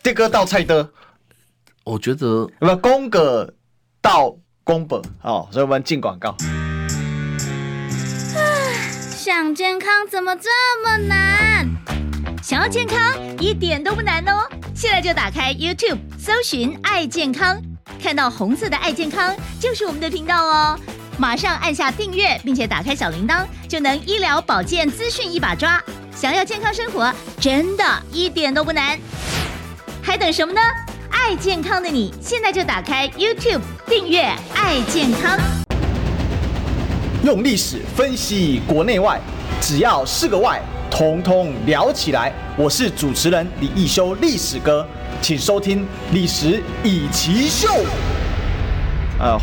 [0.02, 0.88] 这个倒菜的，
[1.84, 3.52] 我觉得不公个。
[4.04, 6.36] 到宫本哦，所以我们进广告。
[9.16, 10.50] 想健康怎么这
[10.84, 11.66] 么难？
[12.42, 12.98] 想要健康
[13.40, 14.46] 一点都不难哦！
[14.74, 17.58] 现在就打开 YouTube，搜寻“爱健康”，
[17.98, 20.78] 看到红色的“爱健康”就是我们的频道哦。
[21.16, 25.82] 马上按下订阅，并且打开小铃铛，就能医疗保健资讯一把抓。
[26.14, 28.98] 想要健康生活，真的一点都不难，
[30.02, 30.60] 还等什么呢？
[31.16, 34.20] 爱健康的你，现在就打开 YouTube 订阅
[34.52, 35.38] “爱健康”，
[37.24, 39.20] 用历史分析国内外，
[39.60, 42.32] 只要是个“外”，统统聊起来。
[42.58, 44.84] 我是主持人李一修，历史哥，
[45.22, 47.68] 请收听《历史以奇秀》。
[49.22, 49.40] 啊，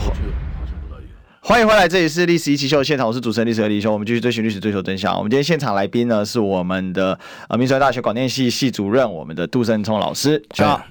[1.40, 3.92] 欢迎回来，这里是《历史一奇秀》的现场，我是主持人历史和李易修。
[3.92, 5.16] 我们继续追寻历史，追求真相。
[5.18, 10.44] 我们今天现场来宾呢，是我们的呃，民传大学广电系系主任，我们的杜胜聪老师。
[10.58, 10.84] 好。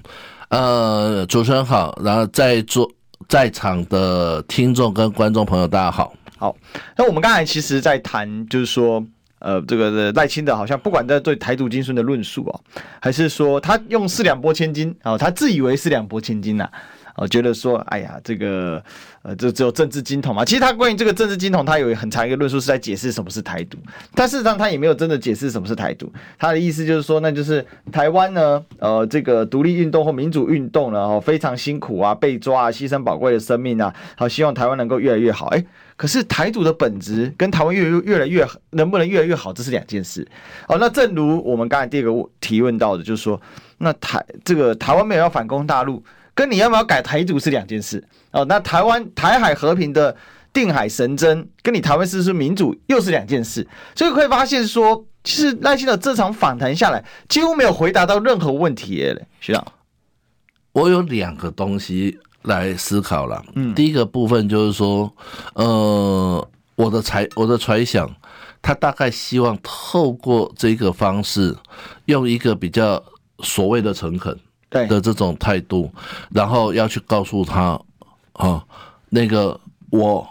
[0.51, 2.85] 呃，主持人好，然后在座
[3.29, 6.13] 在场的听众跟观众朋友，大家好。
[6.37, 6.53] 好，
[6.97, 9.01] 那我们刚才其实，在谈就是说，
[9.39, 12.59] 呃，这个赖清德好像不管在对台独精神的论述啊，
[12.99, 16.69] 还是说他用四两拨千斤啊，他自以为是两拨千斤呐，
[17.15, 18.81] 呃，觉得说，哎呀，这个
[19.21, 20.45] 呃，这只有政治金童嘛。
[20.45, 23.77] 其实他关于这个政治金童，他有很长一个论述是在解释什么是台独，
[24.15, 26.11] 但事实上他也没有真的解释什么是台独。
[26.39, 35.47] 他的意思就是说，那就是台湾呢，呃，这个独立运动或民主运动呢，哦，非常辛苦啊，被抓啊，牺牲宝贵的生命啊，好，希望台湾能够越来越好。
[35.47, 35.63] 哎，
[35.97, 40.25] 可是台独的本质跟台湾越越来越能不能越来越好，这是两件事。
[40.67, 43.39] 哦，那正如我们刚才第二个提问到的，就是说，
[43.77, 46.01] 那台这个台湾没有要反攻大陆。
[46.41, 48.43] 跟你要不要改台独是两件事哦。
[48.45, 50.15] 那台湾台海和平的
[50.51, 53.67] 定海神针，跟你台湾是不是民主又是两件事。
[53.95, 59.27] 所以可以发现说，其实赖清德这场访谈下来，几乎没有回答到任何问题耶。
[59.39, 59.63] 学长，
[60.71, 63.45] 我有两个东西来思考了。
[63.53, 65.13] 嗯，第一个部分就是说，
[65.53, 68.11] 呃，我的猜我的揣想，
[68.63, 71.55] 他大概希望透过这个方式，
[72.05, 73.03] 用一个比较
[73.43, 74.35] 所谓的诚恳。
[74.71, 75.91] 的这种态度，
[76.31, 77.79] 然后要去告诉他，
[78.33, 78.63] 啊，
[79.09, 80.27] 那个我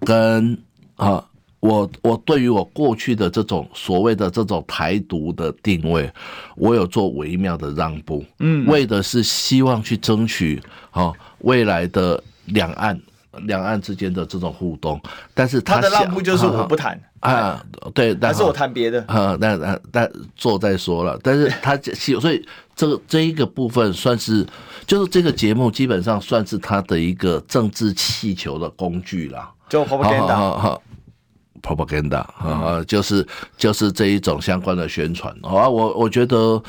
[0.00, 0.58] 跟
[0.96, 1.24] 啊，
[1.60, 6.10] 我我对于我过去的这种所谓的这种台独的定位，
[6.56, 13.00] 我有做微妙的让步，嗯，为的是希望去争取啊未来的两岸。
[13.46, 15.00] 两岸之间的这种互动，
[15.34, 16.96] 但是他，他的让步就是我不谈
[17.32, 19.02] 啊，对，但是我谈别的。
[19.08, 24.46] 啊，那那但做再说了，但是他所以这个这一个部分算是，
[24.86, 35.32] 就是这个节目基本上算是他的一个政治气球的工具了，就 propaganda，propaganda 啊，就是就是这一种相关的宣传。
[35.42, 36.62] 啊，我我觉得。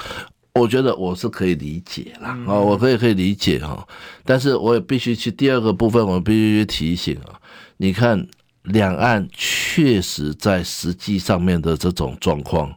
[0.57, 3.85] 我觉得我是可以理解啦，啊，我可以可以理解哈，
[4.23, 7.35] 但是我也必须去第二个部分，我必须去提醒啊，
[7.75, 8.25] 你看
[8.65, 12.73] 两岸确实在实际上面的这种状况，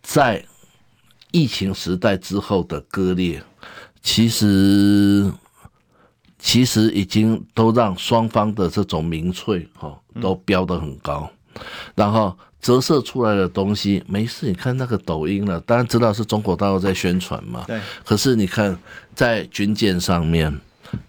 [0.00, 0.44] 在
[1.30, 3.42] 疫情时代之后的割裂，
[4.02, 5.30] 其实
[6.38, 11.30] 其实已经都让双方的这种民粹哈都飙得很高，
[11.94, 12.36] 然后。
[12.62, 17.64] 折射出来的东西没事，你看那个抖音了，当然知道是中国大陆在宣传嘛。
[17.66, 17.80] 对。
[18.04, 18.78] 可是你看
[19.16, 20.60] 在军舰上面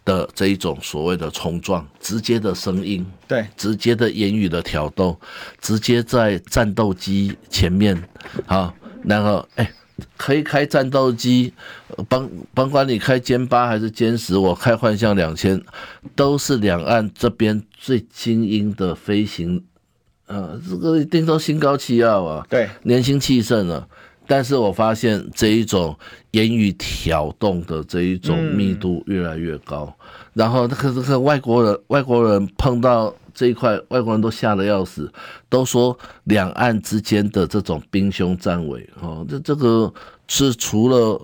[0.05, 5.19] 的这一种所谓的冲撞，直接的声音，对，直接的言语的挑逗，
[5.59, 8.01] 直接在战斗机前面，
[8.45, 9.71] 好，然后哎，
[10.17, 11.53] 可以开战斗机，
[12.07, 15.61] 甭甭管你开歼八还是歼十，我开幻象两千，
[16.15, 19.63] 都是两岸这边最精英的飞行。
[20.25, 23.87] 呃，这个一定都心高气傲啊，对，年轻气盛啊。
[24.27, 25.97] 但是我发现这一种
[26.31, 35.11] 言语挑动的这一种密度越来越高，嗯、然后那个这个外国人，外国人碰到这一块，外国人都吓得要死，
[35.49, 39.93] 都说两岸之间的这种兵凶战危，哦，这这个
[40.27, 41.19] 是除了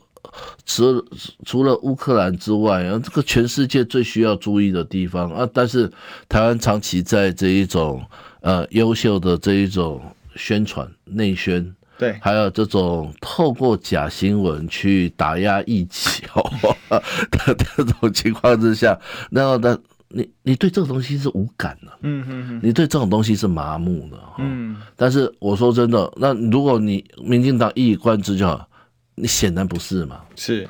[0.65, 1.05] 除
[1.45, 5.49] 除了乌克兰之外啊，这个全世界最需要注意的地方啊。
[5.53, 5.91] 但是
[6.27, 8.01] 台湾长期在这一种。
[8.41, 10.01] 呃，优秀的这一种
[10.33, 16.23] 宣传内宣，对，还有这种透过假新闻去打压异己
[16.89, 18.97] 的这种情况之下，
[19.29, 24.77] 然后呢，你你对这个东西是无感的，嗯嗯嗯，你对这种东西是麻木的，嗯。
[24.95, 28.65] 但是我说真的，那如果你民进党一以贯之就好，
[29.15, 30.65] 你显然不是嘛，是，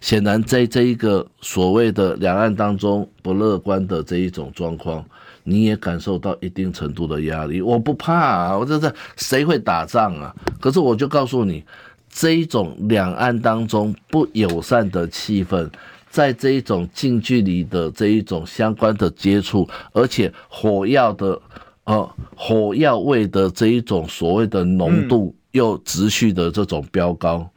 [0.00, 5.04] 显然在这一个所谓的两岸当中不乐观的这一种状况。
[5.44, 10.34] 你也感受到一定程度的压力，我不怕啊，我这是谁会打仗啊？
[10.60, 11.64] 可是我就告诉你，
[12.08, 15.68] 这一种两岸当中不友善的气氛，
[16.08, 21.40] 在这一种近距离的这一种相关的接触，而且火药的
[21.84, 27.48] 呃火药味的这一种所谓的浓度又持续的这种飙高，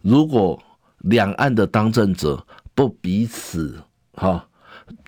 [0.00, 0.58] 如果
[1.00, 2.42] 两岸的当政者
[2.74, 3.78] 不彼此
[4.14, 4.44] 哈。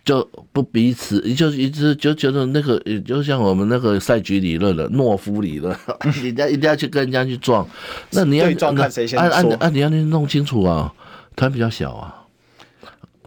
[0.07, 5.77] 就不彼此，就一直就觉得那个，也就像我们那个赛局理论的懦夫理论，
[6.23, 7.69] 人家一定要去跟人家去撞，
[8.13, 10.95] 那你要撞看谁先按按按，你要去弄清楚啊，
[11.35, 12.15] 他比较小啊，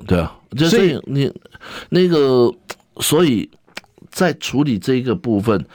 [0.08, 1.30] 对啊，就所以你
[1.90, 2.50] 那个，
[3.02, 3.50] 所以
[4.10, 5.66] 在处理这一个部分，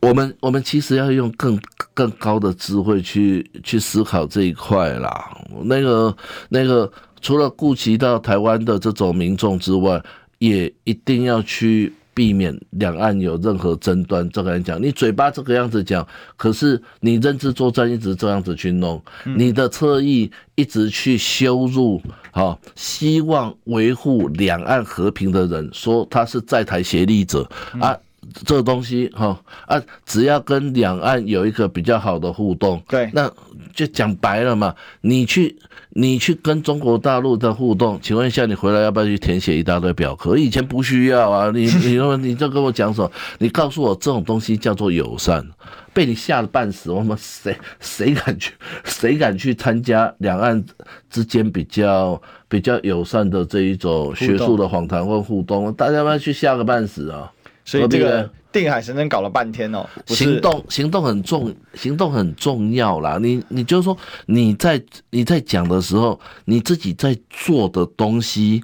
[0.00, 1.60] 我们我们其实要用更
[1.92, 6.16] 更高的智慧去去思考这一块啦，那个
[6.50, 6.88] 那个。
[7.22, 10.02] 除了顾及到台湾的这种民众之外，
[10.40, 14.28] 也一定要去避免两岸有任何争端。
[14.30, 19.00] 这个人讲，你嘴巴这个样子讲，可是你认知作战一直这样子去弄，
[19.36, 22.00] 你的侧翼一直去羞辱，
[22.32, 27.48] 好，希望维护两岸和平的人，说他是在台协力者
[27.78, 27.96] 啊。
[28.44, 33.30] 这个东西哈啊，只要跟两岸有一个比较好的互动，对，那
[33.74, 35.56] 就讲白了嘛，你去
[35.90, 40.36] 你去跟中国大陆的互动，请问一下，你回来要不要去填写一大堆表格？
[40.36, 43.10] 以前不需要啊，你你说你就跟我讲什么？
[43.38, 45.44] 你告诉我这种东西叫做友善，
[45.92, 48.52] 被你吓得半死，我们谁谁敢去
[48.84, 50.62] 谁敢去参加两岸
[51.08, 55.72] 之间比较比较友善的这一种学术的访谈或互动？
[55.74, 57.32] 大家要不要去吓个半死啊？
[57.64, 63.18] 所以这个定海神针搞了半天哦，行动行动很重，行动很重要啦。
[63.20, 63.96] 你你就是说
[64.26, 68.62] 你在你在讲的时候，你自己在做的东西，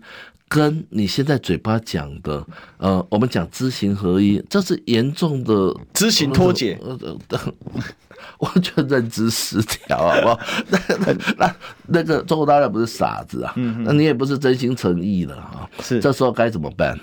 [0.49, 2.45] 跟你现在嘴巴讲的，
[2.79, 6.79] 呃，我们讲知行合一，这是严重的知行脱节。
[8.39, 10.41] 我觉得认知失调，好不好？
[10.69, 16.99] 那那那那个中国大陆不是傻子啊，那你也不是真心诚意的啊，是这时候该怎么办？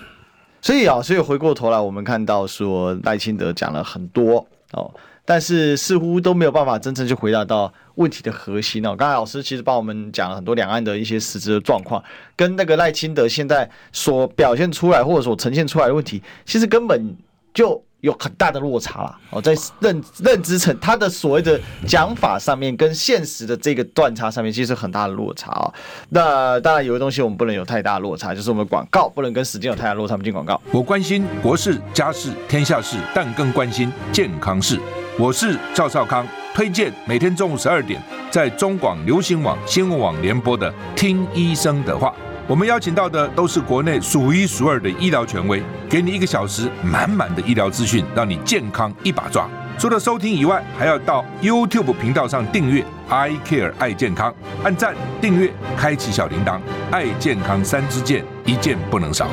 [0.64, 4.90] 所以啊，所以回过头来，我们看到说赖清德讲了很多哦，
[5.26, 8.96] 但是似乎都没有办法真正去回答到问题的核心哦。
[8.96, 12.02] 刚才老师其实帮我们讲了很多两岸的一些实质的状况，
[12.34, 17.14] 跟那个赖清德现在所表现出来或者所呈现出来的问题，其实根本
[17.52, 17.84] 就。
[18.04, 25.72] 有很大的落差啦，哦，在认认知层，他的所谓的讲法上面，跟现实的这个断差上面，其实很大的落差啊。
[26.10, 30.12] 那当然，有的东西我们不能有太大落差，就是我们广告不能跟时间有太大落差。
[30.12, 30.60] 我们进广告。
[30.70, 34.78] 我关心国事、家事、天下事，但更关心健康事。
[35.18, 42.08] 我是赵少康，推荐每天中午十二点在中广流行网新闻网联播的《听医生的话》。
[42.46, 45.62] 我们邀请到的都是国内数一数二的医疗权威，
[45.94, 49.48] 给你一个小时满满的医疗资讯，让你健康一把抓。
[49.78, 54.34] 除了收听以外，还要到 YouTube 频道上订阅 “I Care 爱健康”，
[54.64, 56.58] 按赞、订阅、开启小铃铛，
[56.90, 59.28] 爱健康三支箭，一件不能少。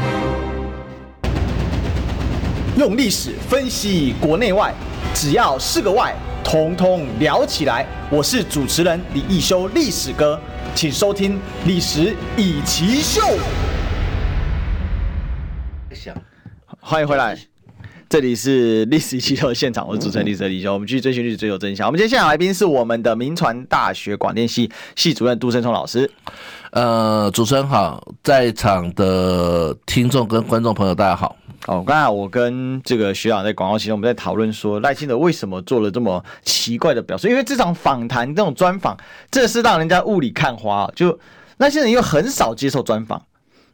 [2.77, 4.71] 用历史分析国内外，
[5.15, 6.13] 只要是个“外”，
[6.45, 7.83] 统统聊起来。
[8.11, 10.39] 我是主持人李易修，历史哥。
[10.75, 11.33] 请收听
[11.65, 13.19] 《历史易起秀》。
[16.83, 17.37] 欢迎回来，
[18.09, 20.73] 这里是《历史一期秀》的现场，我是主持人历史李修。
[20.73, 21.87] 我们继续追寻历史，追求真相。
[21.87, 26.09] 我们今天现场来宾是我们的民传大学广电系系主任杜胜聪老师。
[26.71, 31.37] 呃，主持人好，在场的听众跟观众朋友大家好。
[31.67, 37.27] 哦，刚才我跟这个学长在广告期间，我们在讨论说赖清德为什么做了这么奇怪的表述？
[37.27, 38.97] 因为这场访谈这种专访，
[39.29, 40.91] 这是让人家雾里看花。
[40.95, 41.17] 就
[41.57, 43.23] 赖清德又很少接受专访，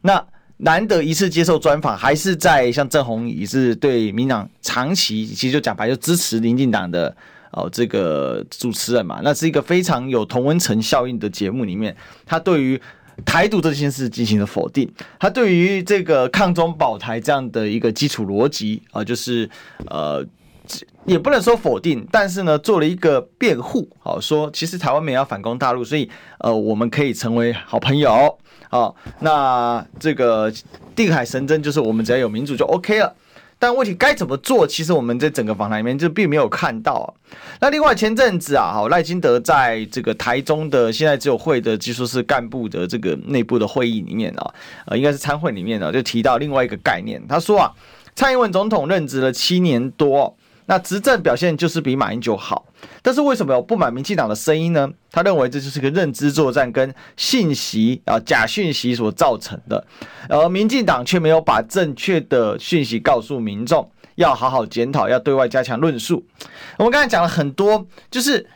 [0.02, 0.22] 那
[0.58, 7.16] 难得一次接受专访，还是在像郑弘仪是对民党长期其实就讲白就支持民进党的
[7.50, 11.96] 哦这个主持人嘛，那是一个非常有同温层效应的节目里面，
[12.26, 12.80] 他对于。
[13.26, 14.88] 台独这件事进行了否定，
[15.18, 19.50] 他对于这个抗中保台这样的一个基础逻辑啊，就是
[19.86, 20.24] 呃，
[21.08, 26.08] 也不能说否定，但是呢，做了一个辩护，好说，其实台湾没有反攻大陆，所以
[26.40, 28.38] 呃，我们可以成为好朋友，
[28.68, 30.52] 好，那这个
[30.94, 33.14] 定海神针就是我们只要有民主就 OK 了。
[33.60, 34.64] 但问题该怎么做？
[34.64, 37.12] 其实我们在整个访谈里面就并没有看到。
[37.60, 44.54] 那另外前阵子啊，好赖清德在这个台中的现在只有会的技术室干部的这个内部的会议里面啊，
[44.86, 47.20] 呃，应该是参会里面呢，就提到另外一个概念。
[47.26, 47.72] 他说啊，
[48.14, 50.36] 蔡英文总统任职了七年多。
[50.70, 52.66] 那执政表现就是比马英九好，
[53.00, 54.86] 但是为什么有不满民进党的声音呢？
[55.10, 59.82] 他认为这就是个认知作战跟信息啊假讯息所造成的，
[60.28, 66.22] 而民进党却没有把正确的讯息告诉民众，要好好检讨，要对外加强论述。
[66.76, 68.46] 我们刚才讲了很多，就是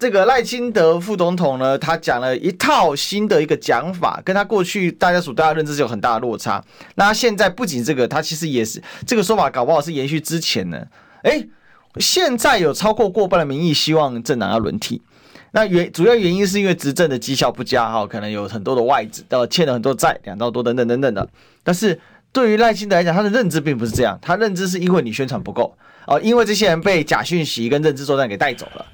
[0.00, 6.60] 这个赖清德副总统呢，他讲了一套新的一个讲法，跟他过去大家所大家认知是有很大的落差。
[6.96, 10.84] 那现在不仅这个，他其实也是这个说法，搞不好是延续之前呢。
[11.22, 11.46] 哎，
[11.96, 15.02] 现在有超过过半的民意希望政党要轮替，
[15.52, 21.28] 那原主要原因是因为执政的绩效不佳哈，可能有很多的外资，到欠了很多债，两兆多等等等等的。
[21.62, 22.00] 但是
[22.32, 28.86] 对于赖清德来讲，他的认知并不是这样，他认知是因为你宣传不够哦，因为这些人被假讯息跟认知作战给带走了。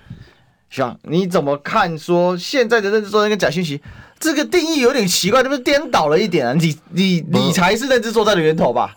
[0.71, 0.95] 是吧？
[1.05, 1.99] 你怎么看？
[1.99, 3.81] 说现在的认知作战跟假讯息
[4.21, 6.53] 这个定义有点奇怪，是不是颠倒了一点啊？
[6.53, 8.95] 你你你才是认知作战的源头吧？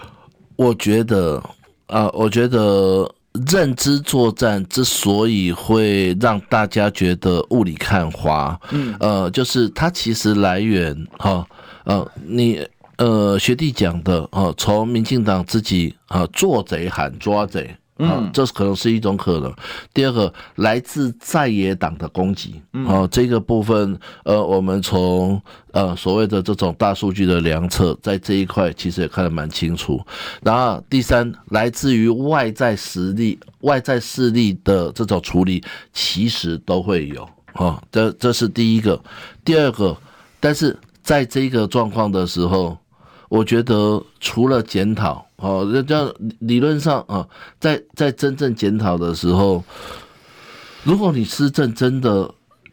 [0.56, 1.42] 我觉得
[1.88, 3.10] 啊，我觉得
[3.50, 11.46] 认知作战之所以会让大家觉得雾里看花，嗯，呃，就是它其实来源哈，
[11.86, 12.66] 呃，你
[12.98, 19.54] 呃学弟讲的啊，从民进党自己啊做贼喊抓贼嗯，这可能是一种可能。
[19.94, 25.42] 第二个，来自在野党的攻击，啊，这个部分，呃，我们从
[25.72, 30.00] 呃所谓的这种大数据的量测，在这一块其实也看得蛮清楚。
[30.42, 39.02] 然后第三，来自于外在实力、外在势力的这种处理，其实都会有，啊，这这是第一个。
[39.46, 39.96] 第二个，
[40.40, 42.78] 但是在这个状况的时候，
[43.34, 45.26] 我觉得除了检讨。
[45.38, 47.28] 哦，这叫理论上啊，
[47.60, 49.64] 在在真正检讨的时候，
[50.84, 52.32] 如果你施政真的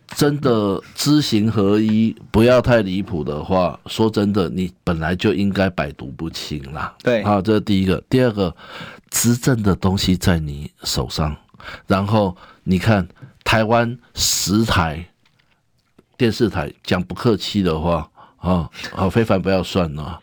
[0.09, 6.95] 真的知行合一，不要太离谱的话，说真的，你本来就应该百毒不侵啦。
[7.03, 8.01] 对，好，这是第一个。
[8.11, 8.55] 第二个，
[9.09, 11.35] 执政的东西在你手上，
[11.87, 13.09] 然后你看
[13.43, 15.05] 台湾十台
[16.19, 20.21] 电视台，讲不客气的话啊，啊，非凡不要算了，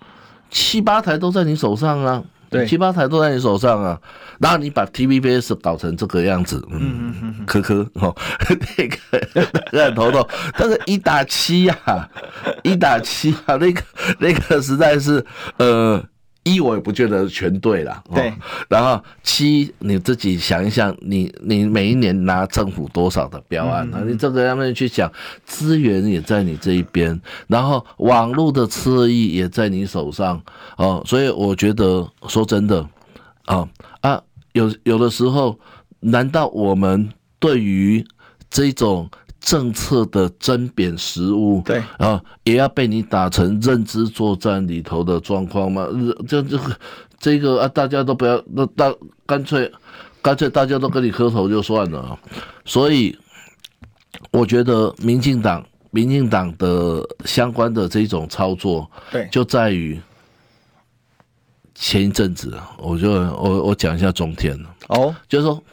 [0.49, 2.23] 七八台都在你手上啊。
[2.49, 3.99] 对，七八台都在你手上啊，
[4.39, 8.15] 然后你把 TVBS 搞成这个样子，嗯，科科哦，
[8.77, 10.25] 那个很头痛，
[10.57, 12.09] 但是一打七呀，
[12.63, 13.81] 一打七啊，那个
[14.19, 15.25] 那个实在是
[15.57, 16.01] 呃。
[16.53, 18.33] 一我也不觉得全对了，对。
[18.69, 24.03] 然后七你自己想一想，你你每一年拿政府多少的标案啊？
[24.05, 25.11] 你这个样子去讲，
[25.45, 30.41] 资源也在你这一边，然后网络的侧翼也在你手上
[30.77, 31.03] 哦。
[31.05, 32.87] 所以我觉得说真的
[33.45, 33.67] 啊
[34.01, 34.21] 啊，
[34.53, 35.59] 有有的时候，
[35.99, 38.05] 难道我们对于
[38.49, 39.09] 这种？
[39.47, 45.87] 政策的甄贬实务，对啊，也要被你打成认知作战里头的状况吗？
[46.27, 46.79] 这这个
[47.17, 48.93] 这个啊，大家都不要，那大
[49.25, 49.71] 干脆
[50.21, 52.19] 干脆大家都跟你磕头就算了。
[52.65, 53.17] 所以
[54.31, 59.97] 我觉得民进党民进党的相关的这种操作，对，就在于
[61.73, 65.63] 前一阵子，我就我我讲一下中天哦，就是说，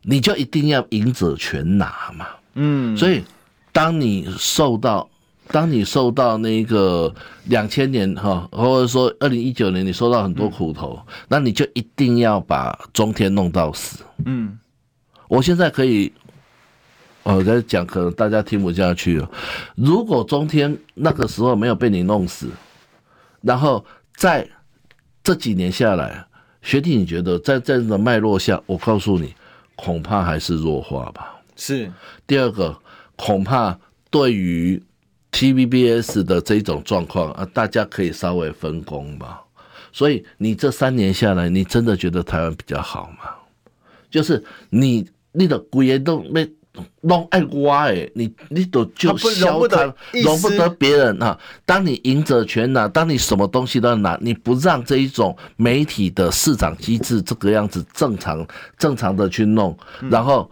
[0.00, 2.24] 你就一定要赢者全拿嘛。
[2.54, 3.22] 嗯，所以
[3.72, 5.08] 当你受到，
[5.48, 7.12] 当你受到那个
[7.46, 10.98] 两千年哈，或者说二零一九年你受到很多苦头，
[11.28, 14.04] 那你就一定要把中天弄到死。
[14.24, 14.58] 嗯，
[15.28, 16.12] 我现在可以，
[17.24, 19.30] 我在讲，可能大家听不下去了。
[19.74, 22.48] 如果中天那个时候没有被你弄死，
[23.42, 23.84] 然后
[24.16, 24.48] 在
[25.22, 26.24] 这几年下来，
[26.62, 29.34] 学弟你觉得在这样的脉络下，我告诉你，
[29.74, 31.33] 恐怕还是弱化吧。
[31.56, 31.92] 是
[32.26, 32.76] 第二个，
[33.16, 33.78] 恐怕
[34.10, 34.82] 对于
[35.32, 39.40] TVBS 的这种状况啊，大家可以稍微分工吧。
[39.92, 43.30] 所以你这三年下来，你真的觉得台湾比较好吗？
[44.10, 46.48] 就是你你的贵人都没
[47.00, 49.92] 弄爱瓜哎，你你都就消他
[50.24, 51.38] 容不得别人啊。
[51.64, 58.46] 当你赢者全拿，当你什么东西都要拿，你不让这一种媒体的市场机制这个样子正常
[58.78, 59.76] 正常的去弄，
[60.10, 60.50] 然后。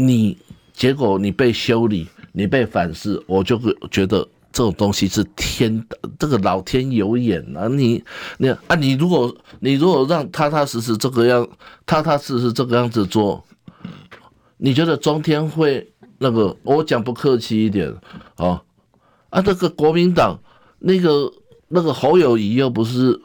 [0.00, 0.38] 你
[0.72, 4.20] 结果你被修理，你被反噬，我就会觉得
[4.52, 5.84] 这种东西是天，
[6.16, 7.66] 这个老天有眼啊！
[7.66, 8.04] 你
[8.36, 11.48] 你啊，你如果你如果让踏踏实实这个样，
[11.84, 13.44] 踏踏实实这个样子做，
[14.58, 16.56] 你觉得中天会那个？
[16.62, 17.92] 我讲不客气一点
[18.36, 18.62] 啊
[19.30, 20.38] 啊，这个国民党
[20.78, 21.32] 那个
[21.66, 23.20] 那个侯友谊又不是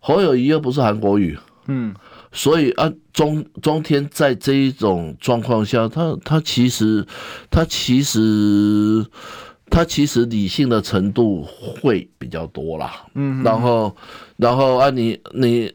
[0.00, 1.94] 侯友谊又不是韩国语，嗯。
[2.34, 7.06] 所以啊，中中天在这一种状况下，他他其实
[7.48, 9.06] 他其实
[9.70, 11.46] 他其实理性的程度
[11.80, 13.06] 会比较多啦。
[13.14, 13.96] 嗯，然后
[14.36, 15.72] 然后啊你，你你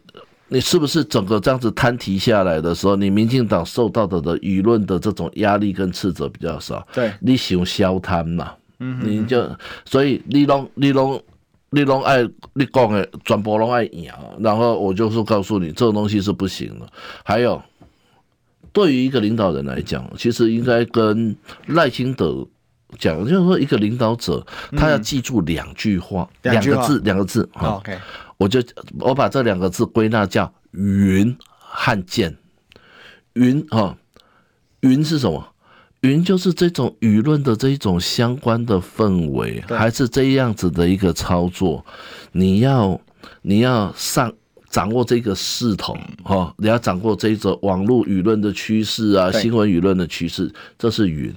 [0.49, 6.85] 你是不是整个这样子摊提下来的时候，你民进党受到的的舆论的这种压力跟斥责比较少？
[6.93, 8.51] 对，你想消摊嘛？
[8.79, 9.49] 嗯，你就
[9.85, 11.23] 所以你拢你拢。
[11.71, 16.87] 你拢爱你讲的全部拢爱赢，然后我就是告诉你，这种东西是不行的。
[17.23, 17.61] 还有，
[18.73, 21.35] 对于一个领导人来讲，其实应该跟
[21.67, 22.47] 赖清德
[22.97, 24.45] 讲，就是说一个领导者，
[24.75, 27.47] 他要记住两句话，两个字，两个字。
[27.53, 27.97] OK，
[28.37, 28.59] 我就
[28.99, 32.35] 我把这两个字归纳叫云和剑。
[33.33, 33.95] 云哈，
[34.79, 35.53] 云是什么？
[36.01, 41.85] 云就是这种舆论的这一种相关的氛围，还是这样子的一个操作。
[42.31, 42.99] 你要
[43.41, 44.31] 你要上
[44.69, 51.33] 掌握这个势头哈，你要掌握这一种网络舆论的趋势啊，新闻舆论的趋势，这是云。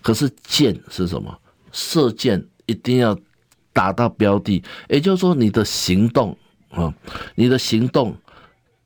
[0.00, 1.38] 可是箭是什么？
[1.70, 3.14] 射箭一定要
[3.74, 6.34] 打到标的，也就是说你的行动
[6.70, 6.94] 啊，
[7.34, 8.16] 你的行动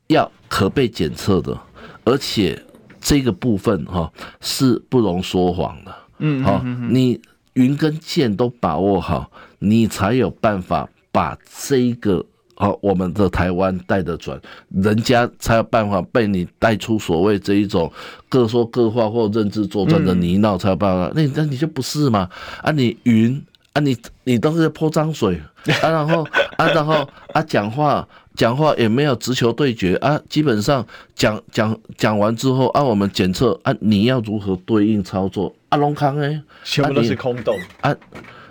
[0.07, 1.57] 要可被检测的，
[2.03, 2.61] 而且。
[3.01, 7.19] 这个部分哈是不容说谎的，嗯，好，你
[7.53, 9.29] 云跟剑都把握好，
[9.59, 11.37] 你才有办法把
[11.67, 12.23] 这个
[12.55, 14.39] 好，我们的台湾带得转，
[14.69, 17.91] 人家才有办法被你带出所谓这一种
[18.29, 21.11] 各说各话或认知作战的泥淖，才有办法。
[21.15, 22.29] 那那你就不是嘛？
[22.61, 23.43] 啊，你云
[23.73, 25.41] 啊，你你都是在泼脏水
[25.81, 26.23] 啊，然后
[26.57, 35.53] 啊，然后啊，讲话讲话也没有直球对决啊，基本上讲讲讲完之后啊，我们检测啊，你要如何对应操作？
[35.69, 37.95] 阿龙康哎，全部都是空洞啊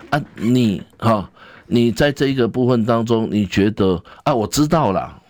[0.09, 1.29] 啊，你哈。
[1.73, 5.21] 你在这一个部分当中，你觉得啊，我知道了，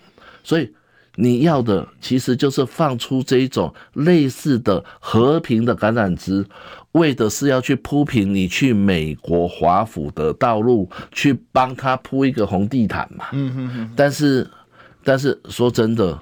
[0.44, 0.68] 所以
[1.16, 6.46] 你要的其实就是放出这一种类似的和平的橄榄枝，
[6.94, 13.26] 为的是要去铺平你去美国华府的道路，去帮他铺一个红地毯嘛。
[13.34, 13.92] 嗯嗯嗯。
[13.96, 14.50] 但是，
[15.04, 16.18] 但是说真的，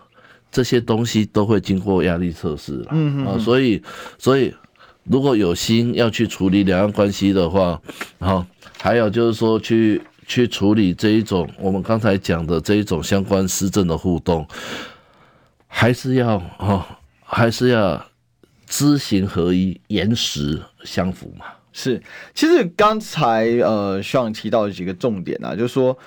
[0.51, 2.87] 这些东西都会经过压力测试了。
[2.91, 3.39] 嗯哼。
[3.39, 3.81] 所以，
[4.17, 4.53] 所以
[5.03, 7.79] 如果有心要去处理两岸关系的话，
[8.19, 8.45] 好，
[8.79, 10.01] 还有就是说去。
[10.29, 14.47] 去处理这一种我们刚才讲的这一种相关施政的互动，
[15.65, 18.05] 还是要哈，还是要
[18.67, 21.45] 知行合一，言实相符嘛？
[21.73, 21.99] 是，
[22.35, 25.97] 其实刚才呃，希望提到几个重点啊，就是说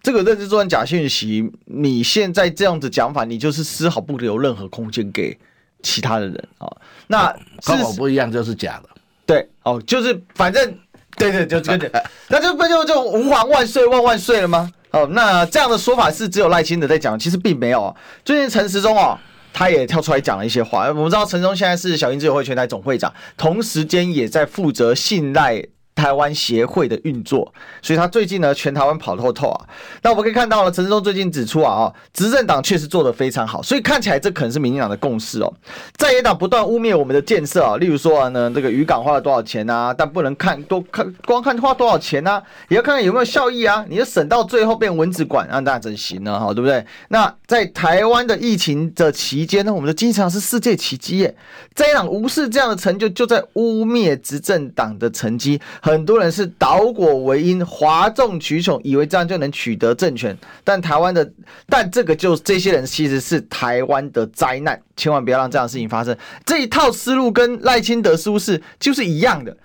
[0.00, 5.36] 这个认知作战假讯息，你现在这样子讲法，你就是丝毫不留任何空间给
[5.82, 6.70] 其他的人啊。
[7.08, 7.36] 那
[7.66, 8.88] 跟我不一样，就是假的。
[9.26, 10.78] 对，哦，就是反正。
[11.20, 14.70] 对对，就这个，那就不就就吾皇万岁万万岁了吗？
[14.92, 17.94] 哦，那这样的说法是只有赖清德在讲，其实并没有。
[18.24, 19.16] 最近陈时中哦，
[19.52, 20.88] 他也跳出来讲了一些话。
[20.88, 25.62] 我们知道陈中现在是小英之友会全台总会长，同时间也在负责信赖。
[26.00, 29.66] 台湾协会的运作，所以他最近呢，全台湾跑透透啊。
[30.00, 35.52] 那我们可以看到了，陈志忠最近指出啊，哦，执政党确实做得非常好，所以看起来这可能是民进党的共识哦。
[35.98, 39.92] 在野党不断污蔑我们的建设啊，例如说呢，这个渔港花了多少钱啊？
[39.92, 43.84] 但不能看多看，光看花多少钱啊，也要看看有没有效益啊。
[43.86, 46.40] 你就省到最后变蚊子馆，那那怎行呢？
[46.40, 46.82] 哈，对不对？
[47.08, 51.36] 那在台湾的疫情的期间呢，我们的经济上是世界奇迹耶。
[51.74, 55.60] 在野党无视这样的成就，就在污蔑执政党的成绩。
[55.90, 60.36] 很多人是倒果为因，哗众取宠，以为这样就能取得政权。
[60.62, 61.30] 但台湾的，
[61.68, 66.16] 但这个就这些人其实是台湾的灾难，千万不要让这样的事情发生。
[66.46, 69.56] 这一套思路跟赖清德似乎是就是一样的。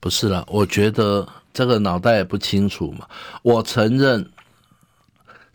[0.00, 3.06] 不是啦，我觉得这个脑袋也不清楚嘛。
[3.42, 4.28] 我承认，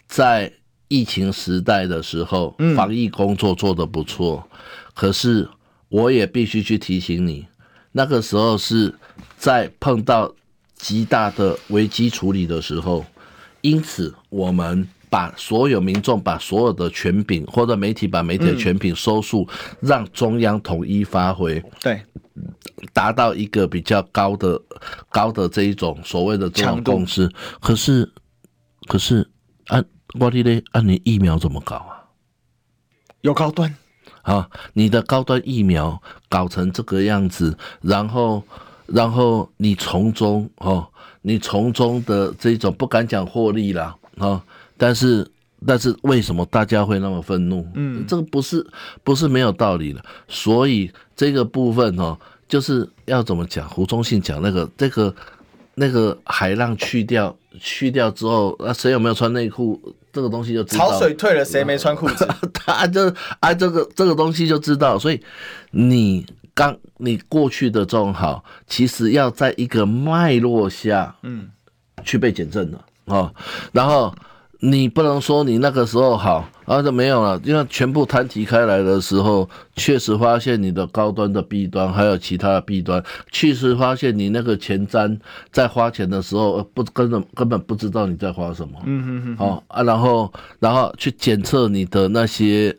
[0.07, 0.51] 在
[0.87, 4.59] 疫情时代的时候，防疫工作做得不错，嗯、
[4.93, 5.47] 可是
[5.89, 7.47] 我也必须去提醒你，
[7.91, 8.93] 那个时候是。
[9.37, 10.31] 在碰到
[10.75, 13.03] 极大的危机处理的时候，
[13.61, 21.99] 因此我们把所有民众、把所有的权柄，或者媒体把媒体的权柄收束，让中央统一发挥，对，
[22.93, 24.61] 达到一个比较高的、
[25.09, 27.27] 高的这一种所谓的这种共识。
[27.59, 28.11] 可是，
[28.87, 29.27] 可是
[29.69, 29.83] 按
[30.19, 32.05] 我的嘞，按你疫苗怎么搞啊？
[33.21, 33.75] 有高端
[34.21, 38.43] 啊，你的高端疫苗搞成这个样子，然后。
[38.87, 40.85] 然后你从中哦，
[41.21, 44.43] 你从中的这种不敢讲获利啦啊，
[44.75, 45.25] 但是
[45.65, 47.65] 但是为什么大家会那么愤怒？
[47.75, 48.67] 嗯，这个不是
[49.01, 50.03] 不是没有道理的。
[50.27, 52.17] 所以这个部分哦，
[52.49, 53.65] 就是要怎么讲？
[53.69, 55.15] 胡忠信讲那个这个
[55.75, 59.79] 那个海浪去掉去掉之后，那谁有没有穿内裤？
[60.11, 60.89] 这个东西就知道。
[60.89, 62.27] 潮水退了，谁没穿裤子？
[62.53, 64.97] 他就啊，这个这个东西就知道。
[64.97, 65.21] 所以
[65.71, 66.25] 你。
[66.53, 71.49] 刚你过去的这种好，其实要在一个脉络下，嗯，
[72.03, 73.33] 去被检证的哦。
[73.71, 74.13] 然后
[74.63, 85.19] 你不能说你那个时候好，啊就没有了，因为全部摊提开来的时候，确实发现你的高端的弊端，还有其他的弊端，确实发现你那个前瞻
[85.51, 92.75] 在花钱的时候不根本根本不知道你在花什么，嗯嗯嗯，好啊，然后然后去检测你的那些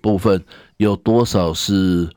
[0.00, 0.42] 部分
[0.78, 2.08] 有多少是。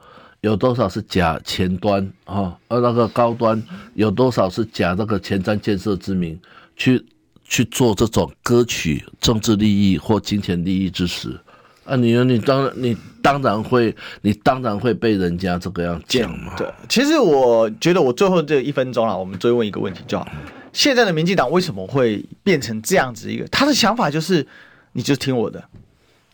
[0.41, 2.55] 有多少是假前端啊？
[2.69, 3.61] 而那个高端
[3.95, 6.39] 有多少是假那个前瞻建设之名
[6.77, 7.05] 去
[7.49, 11.37] 去做这种割取政治利益或金钱利益之实
[11.83, 11.95] 啊？
[11.95, 16.53] 你你当然你当然会你当然会被人家这个样讲嘛？
[16.55, 20.27] 对，其实我觉得我最后这一分钟了，我们追问一个问题就好：
[20.71, 23.47] 现在的民进党为什么会变成这样子一个？
[23.47, 24.45] 他的想法就是，
[24.93, 25.61] 你就听我的。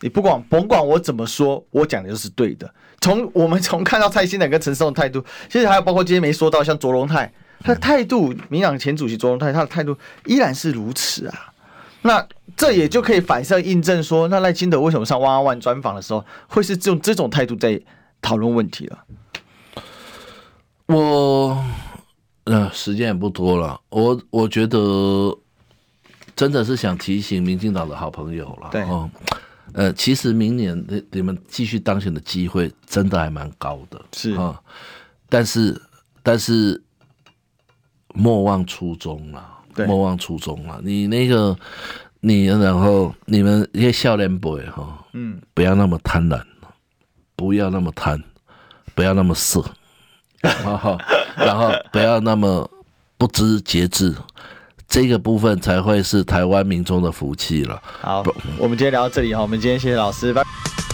[0.00, 2.70] 你不管甭管我怎么说，我讲的就是对的。
[3.00, 11.52] 从我们从看到蔡英文跟陈时中的态度，其实还有包括今天没说到像卓荣泰，他的态度，民党前主席卓荣泰他的态度依然是如此啊。
[12.02, 12.24] 那
[12.56, 17.80] 这也就可以反射印证说，那赖清德为什么上汪汪专访的时候会是这种这种态度在
[18.22, 18.98] 讨论问题了？
[20.86, 21.64] 我
[22.44, 25.36] 呃，时间也不多了，我我觉得
[26.36, 28.68] 真的是想提醒民进党的好朋友了。
[28.70, 29.10] 对哦，
[29.72, 34.00] 呃，其实明年你你们继续当选的机会真的还蛮高的。
[34.12, 34.56] 是啊、哦，
[35.28, 35.82] 但是
[36.22, 36.80] 但是
[38.16, 39.44] 莫忘初衷了，
[39.86, 40.80] 莫忘初衷了。
[40.82, 41.56] 你那个
[42.20, 46.40] 你然后你们一些笑脸 boy 哈，嗯，不要那么贪婪，
[47.36, 48.22] 不要那么贪，
[48.94, 49.64] 不要那么色，
[50.40, 50.98] 然 后
[51.36, 52.68] 然后不要那么
[53.18, 54.14] 不知节制。
[54.88, 57.82] 这个部分才会是台湾民众的福气了。
[58.00, 58.24] 好，
[58.56, 60.85] 我们今天聊到这里哈，我们今天谢谢老师，拜拜。